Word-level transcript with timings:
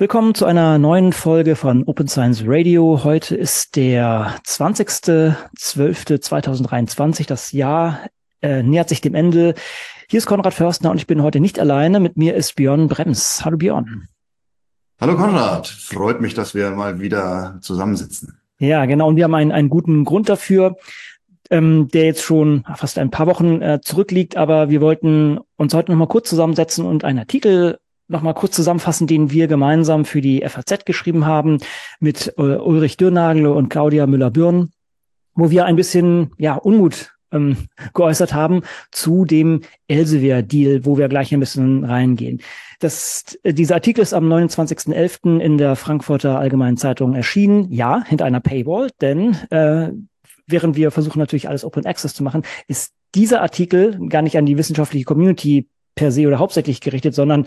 Willkommen 0.00 0.34
zu 0.34 0.46
einer 0.46 0.78
neuen 0.78 1.12
Folge 1.12 1.54
von 1.56 1.84
Open 1.84 2.08
Science 2.08 2.44
Radio. 2.46 3.04
Heute 3.04 3.36
ist 3.36 3.76
der 3.76 4.34
20.12.2023. 4.46 7.28
Das 7.28 7.52
Jahr 7.52 8.00
äh, 8.40 8.62
nähert 8.62 8.88
sich 8.88 9.02
dem 9.02 9.14
Ende. 9.14 9.54
Hier 10.08 10.16
ist 10.16 10.24
Konrad 10.24 10.54
Förstner 10.54 10.90
und 10.90 10.96
ich 10.96 11.06
bin 11.06 11.22
heute 11.22 11.38
nicht 11.38 11.60
alleine. 11.60 12.00
Mit 12.00 12.16
mir 12.16 12.34
ist 12.34 12.56
Björn 12.56 12.88
Brems. 12.88 13.44
Hallo 13.44 13.58
Björn. 13.58 14.08
Hallo 14.98 15.16
Konrad. 15.16 15.66
Freut 15.66 16.22
mich, 16.22 16.32
dass 16.32 16.54
wir 16.54 16.70
mal 16.70 17.00
wieder 17.00 17.58
zusammensitzen. 17.60 18.40
Ja, 18.58 18.86
genau. 18.86 19.08
Und 19.08 19.16
wir 19.16 19.24
haben 19.24 19.34
einen, 19.34 19.52
einen 19.52 19.68
guten 19.68 20.06
Grund 20.06 20.30
dafür, 20.30 20.78
ähm, 21.50 21.88
der 21.88 22.06
jetzt 22.06 22.22
schon 22.22 22.64
fast 22.74 22.96
ein 22.96 23.10
paar 23.10 23.26
Wochen 23.26 23.60
äh, 23.60 23.82
zurückliegt. 23.82 24.38
Aber 24.38 24.70
wir 24.70 24.80
wollten 24.80 25.40
uns 25.56 25.74
heute 25.74 25.92
noch 25.92 25.98
mal 25.98 26.08
kurz 26.08 26.30
zusammensetzen 26.30 26.86
und 26.86 27.04
einen 27.04 27.18
Artikel 27.18 27.78
nochmal 28.10 28.34
kurz 28.34 28.54
zusammenfassen, 28.54 29.06
den 29.06 29.30
wir 29.30 29.46
gemeinsam 29.46 30.04
für 30.04 30.20
die 30.20 30.42
FAZ 30.46 30.84
geschrieben 30.84 31.26
haben 31.26 31.58
mit 32.00 32.34
äh, 32.36 32.42
Ulrich 32.42 32.96
Dürnagel 32.96 33.46
und 33.46 33.68
Claudia 33.68 34.06
Müller-Bürn, 34.06 34.70
wo 35.34 35.50
wir 35.50 35.64
ein 35.64 35.76
bisschen 35.76 36.32
ja 36.36 36.54
Unmut 36.54 37.12
ähm, 37.32 37.68
geäußert 37.94 38.34
haben 38.34 38.62
zu 38.90 39.24
dem 39.24 39.62
Elsevier-Deal, 39.88 40.84
wo 40.84 40.98
wir 40.98 41.08
gleich 41.08 41.32
ein 41.32 41.40
bisschen 41.40 41.84
reingehen. 41.84 42.40
Das, 42.80 43.38
äh, 43.42 43.54
dieser 43.54 43.76
Artikel 43.76 44.02
ist 44.02 44.12
am 44.12 44.30
29.11. 44.30 45.38
in 45.38 45.56
der 45.56 45.76
Frankfurter 45.76 46.38
Allgemeinen 46.38 46.76
Zeitung 46.76 47.14
erschienen. 47.14 47.70
Ja, 47.70 48.04
hinter 48.04 48.24
einer 48.24 48.40
Paywall, 48.40 48.90
denn 49.00 49.36
äh, 49.50 49.90
während 50.46 50.76
wir 50.76 50.90
versuchen 50.90 51.20
natürlich 51.20 51.48
alles 51.48 51.64
Open 51.64 51.86
Access 51.86 52.14
zu 52.14 52.24
machen, 52.24 52.42
ist 52.66 52.92
dieser 53.14 53.42
Artikel 53.42 53.98
gar 54.08 54.22
nicht 54.22 54.36
an 54.36 54.46
die 54.46 54.58
wissenschaftliche 54.58 55.04
Community 55.04 55.68
per 55.94 56.12
se 56.12 56.26
oder 56.26 56.38
hauptsächlich 56.38 56.80
gerichtet, 56.80 57.14
sondern 57.14 57.46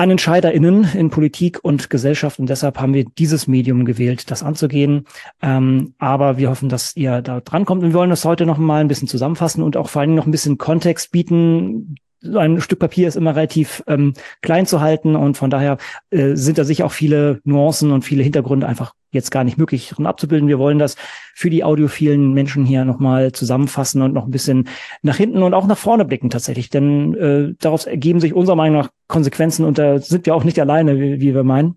an 0.00 0.10
EntscheiderInnen 0.10 0.88
in 0.94 1.10
Politik 1.10 1.62
und 1.62 1.90
Gesellschaft. 1.90 2.38
Und 2.38 2.48
deshalb 2.48 2.80
haben 2.80 2.94
wir 2.94 3.04
dieses 3.04 3.46
Medium 3.46 3.84
gewählt, 3.84 4.30
das 4.30 4.42
anzugehen. 4.42 5.06
Ähm, 5.42 5.92
aber 5.98 6.38
wir 6.38 6.48
hoffen, 6.48 6.70
dass 6.70 6.96
ihr 6.96 7.20
da 7.20 7.40
drankommt. 7.40 7.82
Und 7.82 7.90
wir 7.90 7.98
wollen 7.98 8.08
das 8.08 8.24
heute 8.24 8.46
noch 8.46 8.56
mal 8.56 8.80
ein 8.80 8.88
bisschen 8.88 9.08
zusammenfassen 9.08 9.62
und 9.62 9.76
auch 9.76 9.90
vor 9.90 10.00
allem 10.00 10.14
noch 10.14 10.24
ein 10.24 10.30
bisschen 10.30 10.56
Kontext 10.56 11.12
bieten, 11.12 11.96
so 12.20 12.38
ein 12.38 12.60
Stück 12.60 12.78
Papier 12.78 13.08
ist 13.08 13.16
immer 13.16 13.34
relativ 13.34 13.82
ähm, 13.86 14.12
klein 14.42 14.66
zu 14.66 14.80
halten 14.80 15.16
und 15.16 15.36
von 15.36 15.50
daher 15.50 15.78
äh, 16.10 16.34
sind 16.34 16.58
da 16.58 16.64
sicher 16.64 16.84
auch 16.84 16.92
viele 16.92 17.40
Nuancen 17.44 17.92
und 17.92 18.02
viele 18.02 18.22
Hintergründe 18.22 18.66
einfach 18.66 18.94
jetzt 19.10 19.30
gar 19.30 19.42
nicht 19.42 19.58
möglich 19.58 19.88
drin 19.88 20.06
abzubilden. 20.06 20.48
Wir 20.48 20.58
wollen 20.58 20.78
das 20.78 20.96
für 21.34 21.50
die 21.50 21.64
audiophilen 21.64 22.32
Menschen 22.32 22.64
hier 22.64 22.84
nochmal 22.84 23.32
zusammenfassen 23.32 24.02
und 24.02 24.12
noch 24.12 24.26
ein 24.26 24.30
bisschen 24.30 24.68
nach 25.02 25.16
hinten 25.16 25.42
und 25.42 25.54
auch 25.54 25.66
nach 25.66 25.78
vorne 25.78 26.04
blicken 26.04 26.30
tatsächlich, 26.30 26.70
denn 26.70 27.14
äh, 27.14 27.54
daraus 27.58 27.86
ergeben 27.86 28.20
sich 28.20 28.34
unserer 28.34 28.56
Meinung 28.56 28.82
nach 28.82 28.90
Konsequenzen 29.08 29.64
und 29.64 29.78
da 29.78 29.98
sind 29.98 30.26
wir 30.26 30.34
auch 30.34 30.44
nicht 30.44 30.60
alleine, 30.60 31.00
wie, 31.00 31.20
wie 31.20 31.34
wir 31.34 31.44
meinen. 31.44 31.76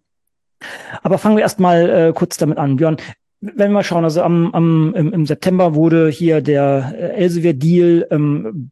Aber 1.02 1.18
fangen 1.18 1.36
wir 1.38 1.44
erst 1.44 1.60
mal 1.60 1.90
äh, 1.90 2.14
kurz 2.14 2.38
damit 2.38 2.58
an. 2.58 2.76
Björn, 2.76 2.98
wenn 3.42 3.72
wir 3.72 3.76
mal 3.76 3.84
schauen, 3.84 4.04
also 4.04 4.22
am, 4.22 4.54
am, 4.54 4.94
im, 4.96 5.12
im 5.12 5.26
September 5.26 5.76
wurde 5.76 6.10
hier 6.10 6.42
der 6.42 6.94
äh, 6.96 7.24
Elsevier-Deal 7.24 8.08
ähm, 8.12 8.72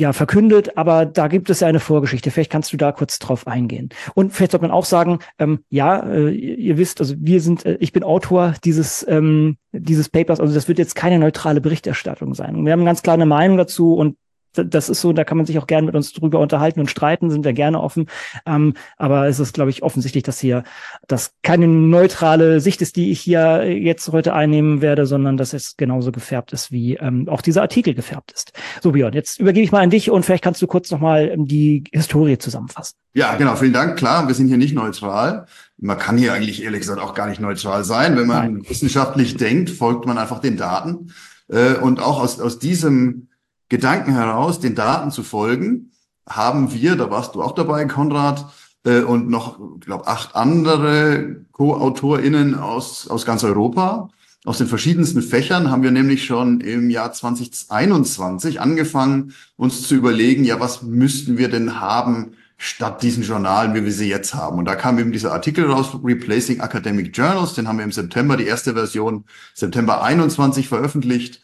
ja, 0.00 0.12
verkündet, 0.12 0.76
aber 0.76 1.06
da 1.06 1.28
gibt 1.28 1.50
es 1.50 1.60
ja 1.60 1.68
eine 1.68 1.78
Vorgeschichte. 1.78 2.30
Vielleicht 2.30 2.50
kannst 2.50 2.72
du 2.72 2.76
da 2.76 2.90
kurz 2.90 3.18
drauf 3.18 3.46
eingehen. 3.46 3.90
Und 4.14 4.32
vielleicht 4.32 4.52
sollte 4.52 4.66
man 4.66 4.72
auch 4.72 4.84
sagen, 4.84 5.20
ähm, 5.38 5.60
ja, 5.68 6.00
äh, 6.00 6.30
ihr 6.30 6.78
wisst, 6.78 7.00
also 7.00 7.14
wir 7.18 7.40
sind, 7.40 7.64
äh, 7.66 7.76
ich 7.80 7.92
bin 7.92 8.02
Autor 8.02 8.54
dieses, 8.64 9.06
ähm, 9.08 9.58
dieses 9.72 10.08
Papers, 10.08 10.40
also 10.40 10.52
das 10.54 10.66
wird 10.68 10.78
jetzt 10.78 10.94
keine 10.94 11.18
neutrale 11.18 11.60
Berichterstattung 11.60 12.34
sein. 12.34 12.64
wir 12.64 12.72
haben 12.72 12.84
ganz 12.84 13.02
klar 13.02 13.14
eine 13.14 13.26
Meinung 13.26 13.56
dazu 13.56 13.94
und 13.94 14.16
das 14.52 14.88
ist 14.88 15.00
so, 15.00 15.12
da 15.12 15.24
kann 15.24 15.36
man 15.36 15.46
sich 15.46 15.58
auch 15.58 15.66
gerne 15.66 15.86
mit 15.86 15.94
uns 15.94 16.12
drüber 16.12 16.40
unterhalten 16.40 16.80
und 16.80 16.90
streiten, 16.90 17.30
sind 17.30 17.44
wir 17.44 17.52
gerne 17.52 17.80
offen. 17.80 18.06
Ähm, 18.46 18.74
aber 18.96 19.26
es 19.28 19.38
ist, 19.38 19.54
glaube 19.54 19.70
ich, 19.70 19.82
offensichtlich, 19.82 20.24
dass 20.24 20.40
hier 20.40 20.64
das 21.06 21.34
keine 21.42 21.68
neutrale 21.68 22.60
Sicht 22.60 22.82
ist, 22.82 22.96
die 22.96 23.10
ich 23.10 23.20
hier 23.20 23.64
jetzt 23.70 24.10
heute 24.12 24.34
einnehmen 24.34 24.80
werde, 24.80 25.06
sondern 25.06 25.36
dass 25.36 25.52
es 25.52 25.76
genauso 25.76 26.12
gefärbt 26.12 26.52
ist, 26.52 26.72
wie 26.72 26.96
ähm, 26.96 27.28
auch 27.28 27.42
dieser 27.42 27.62
Artikel 27.62 27.94
gefärbt 27.94 28.32
ist. 28.32 28.52
So, 28.82 28.92
Björn, 28.92 29.12
jetzt 29.12 29.40
übergebe 29.40 29.64
ich 29.64 29.72
mal 29.72 29.82
an 29.82 29.90
dich 29.90 30.10
und 30.10 30.24
vielleicht 30.24 30.44
kannst 30.44 30.60
du 30.62 30.66
kurz 30.66 30.90
nochmal 30.90 31.28
ähm, 31.28 31.46
die 31.46 31.84
Historie 31.92 32.38
zusammenfassen. 32.38 32.96
Ja, 33.12 33.34
genau, 33.36 33.56
vielen 33.56 33.72
Dank. 33.72 33.98
Klar, 33.98 34.28
wir 34.28 34.34
sind 34.34 34.48
hier 34.48 34.56
nicht 34.56 34.74
neutral. 34.74 35.46
Man 35.78 35.98
kann 35.98 36.16
hier 36.16 36.32
eigentlich 36.32 36.62
ehrlich 36.62 36.80
gesagt 36.80 37.00
auch 37.00 37.14
gar 37.14 37.28
nicht 37.28 37.40
neutral 37.40 37.84
sein. 37.84 38.16
Wenn 38.16 38.26
man 38.26 38.54
Nein. 38.54 38.68
wissenschaftlich 38.68 39.36
denkt, 39.36 39.70
folgt 39.70 40.06
man 40.06 40.18
einfach 40.18 40.40
den 40.40 40.56
Daten. 40.56 41.12
Äh, 41.48 41.74
und 41.74 42.00
auch 42.00 42.20
aus, 42.20 42.40
aus 42.40 42.58
diesem 42.58 43.28
Gedanken 43.70 44.12
heraus, 44.12 44.60
den 44.60 44.74
Daten 44.74 45.10
zu 45.10 45.22
folgen, 45.22 45.92
haben 46.28 46.74
wir, 46.74 46.96
da 46.96 47.10
warst 47.10 47.34
du 47.34 47.42
auch 47.42 47.52
dabei, 47.52 47.86
Konrad, 47.86 48.52
äh, 48.84 49.00
und 49.00 49.30
noch, 49.30 49.58
glaube 49.80 50.06
acht 50.06 50.36
andere 50.36 51.46
Co-AutorInnen 51.52 52.54
aus, 52.54 53.08
aus 53.08 53.24
ganz 53.24 53.44
Europa, 53.44 54.10
aus 54.44 54.58
den 54.58 54.66
verschiedensten 54.66 55.22
Fächern, 55.22 55.70
haben 55.70 55.82
wir 55.82 55.90
nämlich 55.90 56.24
schon 56.24 56.60
im 56.60 56.90
Jahr 56.90 57.12
2021 57.12 58.60
angefangen, 58.60 59.34
uns 59.56 59.86
zu 59.86 59.94
überlegen, 59.94 60.44
ja, 60.44 60.60
was 60.60 60.82
müssten 60.82 61.38
wir 61.38 61.48
denn 61.48 61.80
haben, 61.80 62.32
statt 62.56 63.02
diesen 63.02 63.22
Journalen, 63.22 63.74
wie 63.74 63.84
wir 63.84 63.92
sie 63.92 64.08
jetzt 64.08 64.34
haben. 64.34 64.58
Und 64.58 64.66
da 64.66 64.74
kam 64.74 64.98
eben 64.98 65.12
dieser 65.12 65.32
Artikel 65.32 65.70
raus, 65.70 65.96
Replacing 66.02 66.60
Academic 66.60 67.16
Journals, 67.16 67.54
den 67.54 67.68
haben 67.68 67.78
wir 67.78 67.84
im 67.84 67.92
September, 67.92 68.36
die 68.36 68.44
erste 68.44 68.74
Version, 68.74 69.24
September 69.54 70.02
21 70.02 70.68
veröffentlicht. 70.68 71.40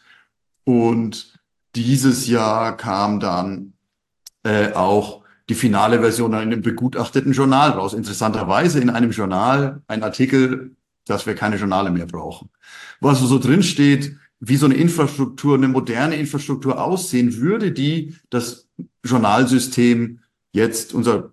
Und 0.65 1.35
dieses 1.84 2.26
Jahr 2.26 2.76
kam 2.76 3.20
dann 3.20 3.75
äh, 4.42 4.72
auch 4.72 5.22
die 5.48 5.54
finale 5.54 6.00
Version 6.00 6.32
in 6.32 6.38
einem 6.38 6.62
begutachteten 6.62 7.32
Journal 7.32 7.70
raus. 7.70 7.94
Interessanterweise 7.94 8.81
in 8.81 8.91
einem 8.91 9.10
Journal 9.10 9.82
ein 9.86 10.03
Artikel, 10.03 10.76
dass 11.06 11.26
wir 11.26 11.34
keine 11.34 11.56
Journale 11.56 11.91
mehr 11.91 12.06
brauchen. 12.06 12.50
Was 13.00 13.20
so 13.20 13.38
drin 13.38 13.62
steht, 13.62 14.16
wie 14.41 14.56
so 14.56 14.66
eine 14.66 14.75
Infrastruktur, 14.75 15.56
eine 15.56 15.69
moderne 15.69 16.16
Infrastruktur 16.16 16.82
aussehen 16.82 17.36
würde, 17.36 17.72
die 17.72 18.16
das 18.31 18.69
Journalsystem 19.04 20.20
jetzt 20.53 20.94
unser 20.94 21.31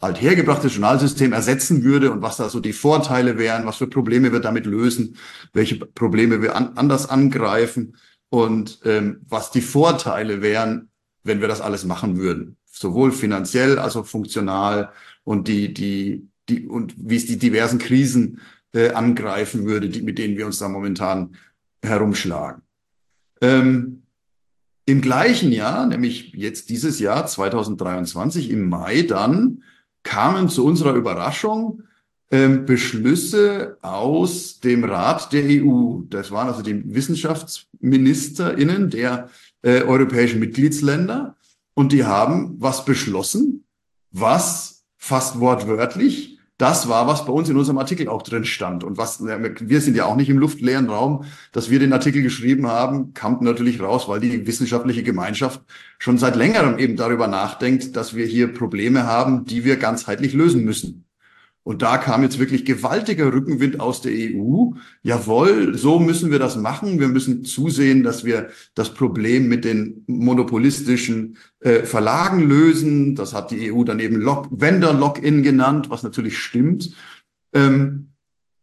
althergebrachtes 0.00 0.74
Journalsystem 0.74 1.32
ersetzen 1.32 1.82
würde 1.82 2.12
und 2.12 2.20
was 2.20 2.36
da 2.36 2.50
so 2.50 2.60
die 2.60 2.74
Vorteile 2.74 3.38
wären, 3.38 3.64
was 3.64 3.76
für 3.76 3.86
Probleme 3.86 4.32
wir 4.32 4.40
damit 4.40 4.66
lösen, 4.66 5.16
welche 5.52 5.76
Probleme 5.76 6.42
wir 6.42 6.54
an, 6.54 6.76
anders 6.76 7.08
angreifen 7.08 7.96
und 8.30 8.80
ähm, 8.84 9.20
was 9.28 9.50
die 9.50 9.60
Vorteile 9.60 10.42
wären, 10.42 10.90
wenn 11.22 11.40
wir 11.40 11.48
das 11.48 11.60
alles 11.60 11.84
machen 11.84 12.18
würden. 12.18 12.56
Sowohl 12.66 13.12
finanziell 13.12 13.78
als 13.78 13.96
auch 13.96 14.06
funktional 14.06 14.90
und 15.24 15.48
die, 15.48 15.72
die, 15.72 16.28
die, 16.48 16.66
und 16.66 16.94
wie 16.96 17.16
es 17.16 17.26
die 17.26 17.38
diversen 17.38 17.78
Krisen 17.78 18.40
äh, 18.72 18.90
angreifen 18.90 19.66
würde, 19.66 19.88
die, 19.88 20.02
mit 20.02 20.18
denen 20.18 20.36
wir 20.36 20.46
uns 20.46 20.58
da 20.58 20.68
momentan 20.68 21.36
herumschlagen. 21.82 22.62
Ähm, 23.40 24.02
Im 24.86 25.00
gleichen 25.00 25.52
Jahr, 25.52 25.86
nämlich 25.86 26.32
jetzt 26.32 26.68
dieses 26.68 26.98
Jahr 26.98 27.26
2023 27.26 28.50
im 28.50 28.68
Mai, 28.68 29.02
dann 29.02 29.62
kamen 30.02 30.48
zu 30.48 30.64
unserer 30.64 30.94
Überraschung 30.94 31.84
ähm, 32.30 32.66
Beschlüsse 32.66 33.78
aus 33.82 34.60
dem 34.60 34.84
Rat 34.84 35.32
der 35.32 35.44
EU. 35.44 36.00
Das 36.08 36.30
waren 36.30 36.48
also 36.48 36.62
die 36.62 36.82
WissenschaftsministerInnen 36.94 38.90
der 38.90 39.28
äh, 39.62 39.82
europäischen 39.82 40.40
Mitgliedsländer. 40.40 41.36
Und 41.74 41.92
die 41.92 42.04
haben 42.04 42.56
was 42.58 42.84
beschlossen, 42.84 43.64
was 44.10 44.84
fast 44.96 45.40
wortwörtlich 45.40 46.34
das 46.56 46.88
war, 46.88 47.08
was 47.08 47.26
bei 47.26 47.32
uns 47.32 47.48
in 47.48 47.56
unserem 47.56 47.78
Artikel 47.78 48.08
auch 48.08 48.22
drin 48.22 48.44
stand. 48.44 48.84
Und 48.84 48.96
was, 48.96 49.20
wir 49.24 49.80
sind 49.80 49.96
ja 49.96 50.04
auch 50.04 50.14
nicht 50.14 50.30
im 50.30 50.38
luftleeren 50.38 50.88
Raum, 50.88 51.24
dass 51.50 51.68
wir 51.68 51.80
den 51.80 51.92
Artikel 51.92 52.22
geschrieben 52.22 52.68
haben, 52.68 53.12
kam 53.12 53.38
natürlich 53.40 53.80
raus, 53.80 54.08
weil 54.08 54.20
die 54.20 54.46
wissenschaftliche 54.46 55.02
Gemeinschaft 55.02 55.60
schon 55.98 56.16
seit 56.16 56.36
längerem 56.36 56.78
eben 56.78 56.96
darüber 56.96 57.26
nachdenkt, 57.26 57.96
dass 57.96 58.14
wir 58.14 58.24
hier 58.26 58.52
Probleme 58.52 59.04
haben, 59.04 59.44
die 59.44 59.64
wir 59.64 59.76
ganzheitlich 59.76 60.32
lösen 60.32 60.64
müssen. 60.64 61.03
Und 61.64 61.80
da 61.80 61.96
kam 61.96 62.22
jetzt 62.22 62.38
wirklich 62.38 62.66
gewaltiger 62.66 63.32
Rückenwind 63.32 63.80
aus 63.80 64.02
der 64.02 64.12
EU. 64.12 64.72
Jawohl, 65.02 65.76
so 65.76 65.98
müssen 65.98 66.30
wir 66.30 66.38
das 66.38 66.56
machen. 66.56 67.00
Wir 67.00 67.08
müssen 67.08 67.44
zusehen, 67.46 68.02
dass 68.02 68.22
wir 68.22 68.50
das 68.74 68.92
Problem 68.92 69.48
mit 69.48 69.64
den 69.64 70.04
monopolistischen 70.06 71.38
äh, 71.60 71.84
Verlagen 71.84 72.46
lösen. 72.46 73.16
Das 73.16 73.32
hat 73.32 73.50
die 73.50 73.72
EU 73.72 73.82
dann 73.82 73.98
eben 73.98 74.16
Lock 74.16 74.48
Vendor-Lock-in 74.50 75.42
genannt, 75.42 75.88
was 75.88 76.02
natürlich 76.02 76.38
stimmt. 76.38 76.94
Ähm, 77.54 78.10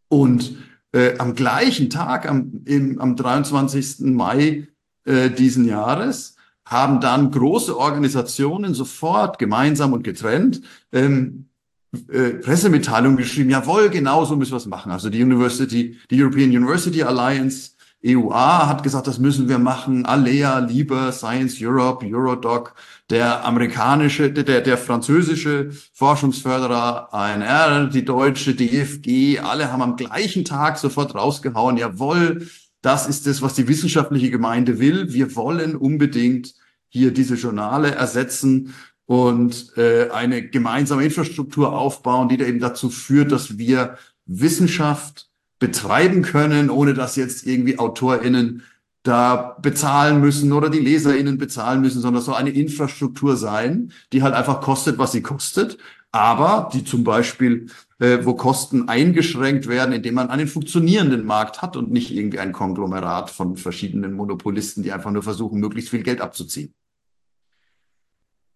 und 0.07 0.57
äh, 0.91 1.17
am 1.17 1.33
gleichen 1.33 1.89
Tag, 1.89 2.29
am, 2.29 2.61
im, 2.65 2.99
am 2.99 3.15
23. 3.15 4.01
Mai 4.01 4.67
äh, 5.05 5.31
diesen 5.31 5.65
Jahres, 5.65 6.35
haben 6.65 7.01
dann 7.01 7.31
große 7.31 7.75
Organisationen 7.75 8.75
sofort 8.75 9.39
gemeinsam 9.39 9.93
und 9.93 10.03
getrennt 10.03 10.61
ähm, 10.91 11.47
äh, 12.09 12.31
Pressemitteilung 12.35 13.17
geschrieben, 13.17 13.49
jawohl, 13.49 13.89
genau 13.89 14.23
so 14.25 14.35
müssen 14.35 14.53
wir 14.53 14.57
es 14.57 14.65
machen. 14.65 14.91
Also 14.91 15.09
die 15.09 15.21
University, 15.21 15.97
die 16.09 16.21
European 16.21 16.49
University 16.49 17.03
Alliance, 17.03 17.71
EUA 18.03 18.67
hat 18.67 18.81
gesagt, 18.81 19.07
das 19.07 19.19
müssen 19.19 19.47
wir 19.47 19.59
machen. 19.59 20.05
Alea, 20.05 20.59
Liber, 20.59 21.11
Science 21.11 21.57
Europe, 21.61 22.05
Eurodoc, 22.05 22.73
der 23.09 23.45
amerikanische, 23.45 24.31
der, 24.31 24.61
der 24.61 24.77
französische 24.77 25.69
Forschungsförderer 25.93 27.13
ANR, 27.13 27.87
die 27.87 28.05
deutsche 28.05 28.55
DFG, 28.55 29.39
alle 29.39 29.71
haben 29.71 29.81
am 29.81 29.97
gleichen 29.97 30.45
Tag 30.45 30.79
sofort 30.79 31.13
rausgehauen, 31.13 31.77
jawohl, 31.77 32.47
das 32.81 33.07
ist 33.07 33.27
es, 33.27 33.41
was 33.41 33.53
die 33.53 33.67
wissenschaftliche 33.67 34.31
Gemeinde 34.31 34.79
will. 34.79 35.13
Wir 35.13 35.35
wollen 35.35 35.75
unbedingt 35.75 36.55
hier 36.87 37.13
diese 37.13 37.35
Journale 37.35 37.91
ersetzen 37.91 38.73
und 39.11 39.73
äh, 39.75 40.09
eine 40.11 40.41
gemeinsame 40.41 41.03
Infrastruktur 41.03 41.77
aufbauen, 41.77 42.29
die 42.29 42.37
da 42.37 42.45
eben 42.45 42.61
dazu 42.61 42.89
führt, 42.89 43.33
dass 43.33 43.57
wir 43.57 43.97
Wissenschaft 44.25 45.27
betreiben 45.59 46.21
können, 46.21 46.69
ohne 46.69 46.93
dass 46.93 47.17
jetzt 47.17 47.45
irgendwie 47.45 47.77
AutorInnen 47.77 48.63
da 49.03 49.57
bezahlen 49.61 50.21
müssen 50.21 50.53
oder 50.53 50.69
die 50.69 50.79
LeserInnen 50.79 51.37
bezahlen 51.37 51.81
müssen, 51.81 51.99
sondern 51.99 52.23
so 52.23 52.33
eine 52.33 52.51
Infrastruktur 52.51 53.35
sein, 53.35 53.91
die 54.13 54.23
halt 54.23 54.33
einfach 54.33 54.61
kostet, 54.61 54.97
was 54.97 55.11
sie 55.11 55.21
kostet, 55.21 55.77
aber 56.13 56.69
die 56.71 56.85
zum 56.85 57.03
Beispiel, 57.03 57.67
äh, 57.99 58.19
wo 58.23 58.35
Kosten 58.35 58.87
eingeschränkt 58.87 59.67
werden, 59.67 59.93
indem 59.93 60.13
man 60.13 60.29
einen 60.29 60.47
funktionierenden 60.47 61.25
Markt 61.25 61.61
hat 61.61 61.75
und 61.75 61.91
nicht 61.91 62.11
irgendwie 62.11 62.39
ein 62.39 62.53
Konglomerat 62.53 63.29
von 63.29 63.57
verschiedenen 63.57 64.13
Monopolisten, 64.13 64.83
die 64.83 64.93
einfach 64.93 65.11
nur 65.11 65.23
versuchen, 65.23 65.59
möglichst 65.59 65.89
viel 65.89 66.03
Geld 66.03 66.21
abzuziehen. 66.21 66.73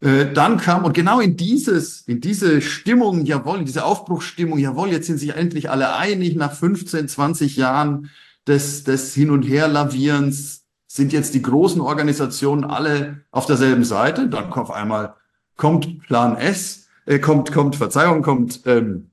Äh, 0.06 0.32
dann 0.34 0.58
kam, 0.58 0.86
und 0.86 0.94
genau 0.94 1.20
in 1.20 1.36
dieses, 1.36 2.02
in 2.02 2.22
diese 2.22 2.62
Stimmung, 2.62 3.26
jawohl, 3.26 3.58
in 3.58 3.66
diese 3.66 3.86
Aufbruchsstimmung, 3.86 4.60
jawohl, 4.60 4.90
jetzt 4.90 5.08
sind 5.08 5.18
sich 5.18 5.36
endlich 5.36 5.72
alle 5.72 5.96
einig, 5.96 6.36
nach 6.36 6.54
15, 6.54 7.08
20 7.08 7.56
Jahren 7.56 8.12
des, 8.46 8.84
des 8.84 9.16
Hin- 9.16 9.32
und 9.32 9.42
Herlavierens 9.42 10.64
sind 10.86 11.12
jetzt 11.12 11.34
die 11.34 11.42
großen 11.42 11.82
Organisationen 11.82 12.66
alle 12.66 13.22
auf 13.32 13.48
derselben 13.48 13.84
Seite. 13.84 14.30
Dann 14.30 14.54
auf 14.54 14.70
einmal, 14.70 15.16
kommt 15.58 16.04
Plan 16.04 16.38
S, 16.38 16.88
äh, 17.08 17.18
kommt, 17.18 17.52
kommt, 17.52 17.76
Verzeihung, 17.76 18.22
kommt, 18.22 18.62
ähm, 18.68 19.10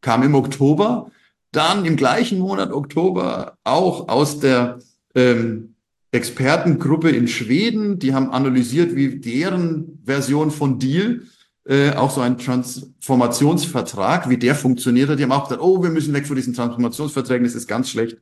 Kam 0.00 0.24
im 0.24 0.34
Oktober, 0.34 1.12
dann 1.52 1.84
im 1.84 1.94
gleichen 1.94 2.40
Monat 2.40 2.72
Oktober 2.72 3.58
auch 3.62 4.08
aus 4.08 4.40
der 4.40 4.80
ähm, 5.14 5.73
Expertengruppe 6.14 7.10
in 7.10 7.26
Schweden, 7.26 7.98
die 7.98 8.14
haben 8.14 8.30
analysiert, 8.30 8.94
wie 8.94 9.18
deren 9.18 10.00
Version 10.04 10.52
von 10.52 10.78
Deal, 10.78 11.22
äh, 11.64 11.92
auch 11.92 12.10
so 12.10 12.20
ein 12.20 12.38
Transformationsvertrag, 12.38 14.28
wie 14.28 14.36
der 14.36 14.54
funktioniert 14.54 15.08
hat. 15.08 15.18
Die 15.18 15.24
haben 15.24 15.32
auch 15.32 15.44
gesagt, 15.44 15.60
oh, 15.60 15.82
wir 15.82 15.90
müssen 15.90 16.14
weg 16.14 16.26
von 16.26 16.36
diesen 16.36 16.54
Transformationsverträgen, 16.54 17.44
das 17.44 17.56
ist 17.56 17.66
ganz 17.66 17.90
schlecht. 17.90 18.18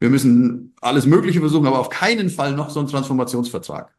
Wir 0.00 0.10
müssen 0.10 0.74
alles 0.80 1.06
Mögliche 1.06 1.38
versuchen, 1.38 1.66
aber 1.66 1.78
auf 1.78 1.88
keinen 1.88 2.30
Fall 2.30 2.52
noch 2.52 2.70
so 2.70 2.80
ein 2.80 2.88
Transformationsvertrag. 2.88 3.94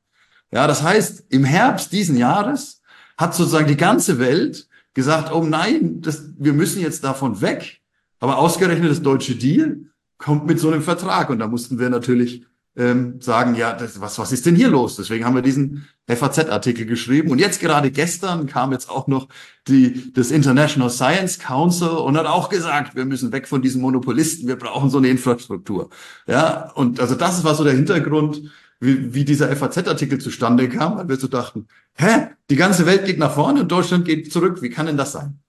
Ja, 0.52 0.68
das 0.68 0.84
heißt, 0.84 1.26
im 1.30 1.46
Herbst 1.46 1.94
diesen 1.94 2.18
Jahres 2.18 2.82
hat 3.18 3.34
sozusagen 3.34 3.68
die 3.68 3.78
ganze 3.78 4.20
Welt 4.20 4.68
gesagt, 4.94 5.32
oh 5.32 5.44
nein, 5.44 6.02
das, 6.02 6.34
wir 6.38 6.54
müssen 6.54 6.82
jetzt 6.82 7.04
davon 7.04 7.40
weg. 7.40 7.82
Aber 8.20 8.40
ausgerechnet 8.40 8.92
das 8.92 9.02
deutsche 9.02 9.36
Deal 9.36 9.86
kommt 10.18 10.48
mit 10.48 10.60
so 10.60 10.70
einem 10.70 10.82
Vertrag. 10.82 11.30
Und 11.30 11.40
da 11.40 11.48
mussten 11.48 11.80
wir 11.80 11.90
natürlich 11.90 12.46
ähm, 12.78 13.20
sagen, 13.20 13.56
ja, 13.56 13.74
das, 13.74 14.00
was, 14.00 14.20
was 14.20 14.32
ist 14.32 14.46
denn 14.46 14.56
hier 14.56 14.70
los? 14.70 14.96
Deswegen 14.96 15.26
haben 15.26 15.36
wir 15.36 15.42
diesen 15.42 15.88
FAZ-Artikel 16.08 16.86
geschrieben. 16.86 17.32
Und 17.32 17.40
jetzt 17.40 17.60
gerade 17.60 17.92
gestern 17.92 18.46
kam 18.46 18.72
jetzt 18.72 18.90
auch 18.90 19.08
noch 19.08 19.28
die, 19.68 20.14
das 20.14 20.32
International 20.32 20.90
Science 20.90 21.40
Council 21.40 21.90
und 21.90 22.18
hat 22.18 22.28
auch 22.28 22.50
gesagt, 22.50 22.96
wir 22.96 23.06
müssen 23.06 23.32
weg 23.32 23.48
von 23.48 23.62
diesen 23.62 23.82
Monopolisten, 23.82 24.48
wir 24.48 24.58
brauchen 24.58 24.90
so 24.90 25.00
eine 25.00 25.10
Infrastruktur. 25.10 25.90
Ja, 26.28 26.72
und 26.74 27.00
also 27.00 27.16
das 27.16 27.44
war 27.44 27.56
so 27.56 27.64
der 27.64 27.74
Hintergrund, 27.74 28.44
wie, 28.80 29.14
wie 29.14 29.26
dieser 29.26 29.54
FAZ-Artikel 29.56 30.20
zustande 30.20 30.70
kam, 30.70 30.98
weil 30.98 31.10
wir 31.10 31.18
so 31.18 31.28
dachten, 31.28 31.68
hä, 31.96 32.28
die 32.50 32.56
ganze 32.56 32.86
Welt 32.86 33.06
geht 33.06 33.18
nach 33.18 33.34
vorne 33.34 33.62
und 33.62 33.72
Deutschland 33.72 34.06
geht 34.06 34.32
zurück. 34.32 34.62
Wie 34.62 34.70
kann 34.70 34.86
denn 34.86 34.98
das 34.98 35.14
sein? 35.14 35.40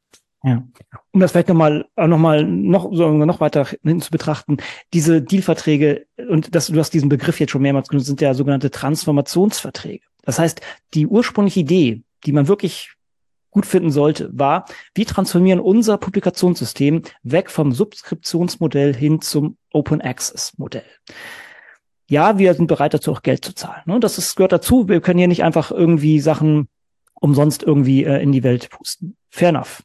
Ja. 0.44 0.62
Um 1.11 1.20
das 1.20 1.32
vielleicht 1.32 1.49
nochmal 1.49 1.87
noch 1.96 2.19
mal 2.19 2.44
noch, 2.44 2.90
noch 2.90 3.40
weiter 3.40 3.67
hin 3.82 4.00
zu 4.00 4.11
betrachten, 4.11 4.58
diese 4.94 5.20
Dealverträge, 5.20 6.06
und 6.29 6.55
das, 6.55 6.69
du 6.69 6.79
hast 6.79 6.94
diesen 6.94 7.08
Begriff 7.08 7.40
jetzt 7.40 7.50
schon 7.50 7.62
mehrmals 7.62 7.88
genutzt, 7.88 8.06
sind 8.06 8.20
ja 8.20 8.35
sogenannte 8.35 8.70
Transformationsverträge. 8.70 10.05
Das 10.23 10.38
heißt, 10.38 10.61
die 10.94 11.06
ursprüngliche 11.06 11.61
Idee, 11.61 12.02
die 12.25 12.32
man 12.32 12.46
wirklich 12.49 12.93
gut 13.50 13.67
finden 13.67 13.90
sollte, 13.90 14.31
war, 14.32 14.67
wir 14.94 15.06
transformieren 15.06 15.58
unser 15.58 15.99
Publikationssystem 15.99 17.02
weg 17.23 17.50
vom 17.50 17.73
Subskriptionsmodell 17.73 18.94
hin 18.94 19.20
zum 19.20 19.56
Open 19.73 20.00
Access 20.00 20.56
Modell. 20.58 20.84
Ja, 22.08 22.38
wir 22.38 22.55
sind 22.55 22.69
bereit 22.69 22.94
dazu 22.94 23.12
auch 23.12 23.23
Geld 23.23 23.44
zu 23.44 23.55
zahlen. 23.55 23.82
Ne? 23.87 24.00
Das 24.00 24.19
ist, 24.19 24.37
gehört 24.37 24.52
dazu. 24.52 24.88
Wir 24.88 25.00
können 25.00 25.19
hier 25.19 25.29
nicht 25.29 25.43
einfach 25.43 25.70
irgendwie 25.70 26.20
Sachen 26.20 26.69
umsonst 27.14 27.62
irgendwie 27.62 28.05
äh, 28.05 28.23
in 28.23 28.32
die 28.32 28.44
Welt 28.44 28.70
pusten. 28.70 29.17
Fair 29.31 29.50
enough. 29.50 29.82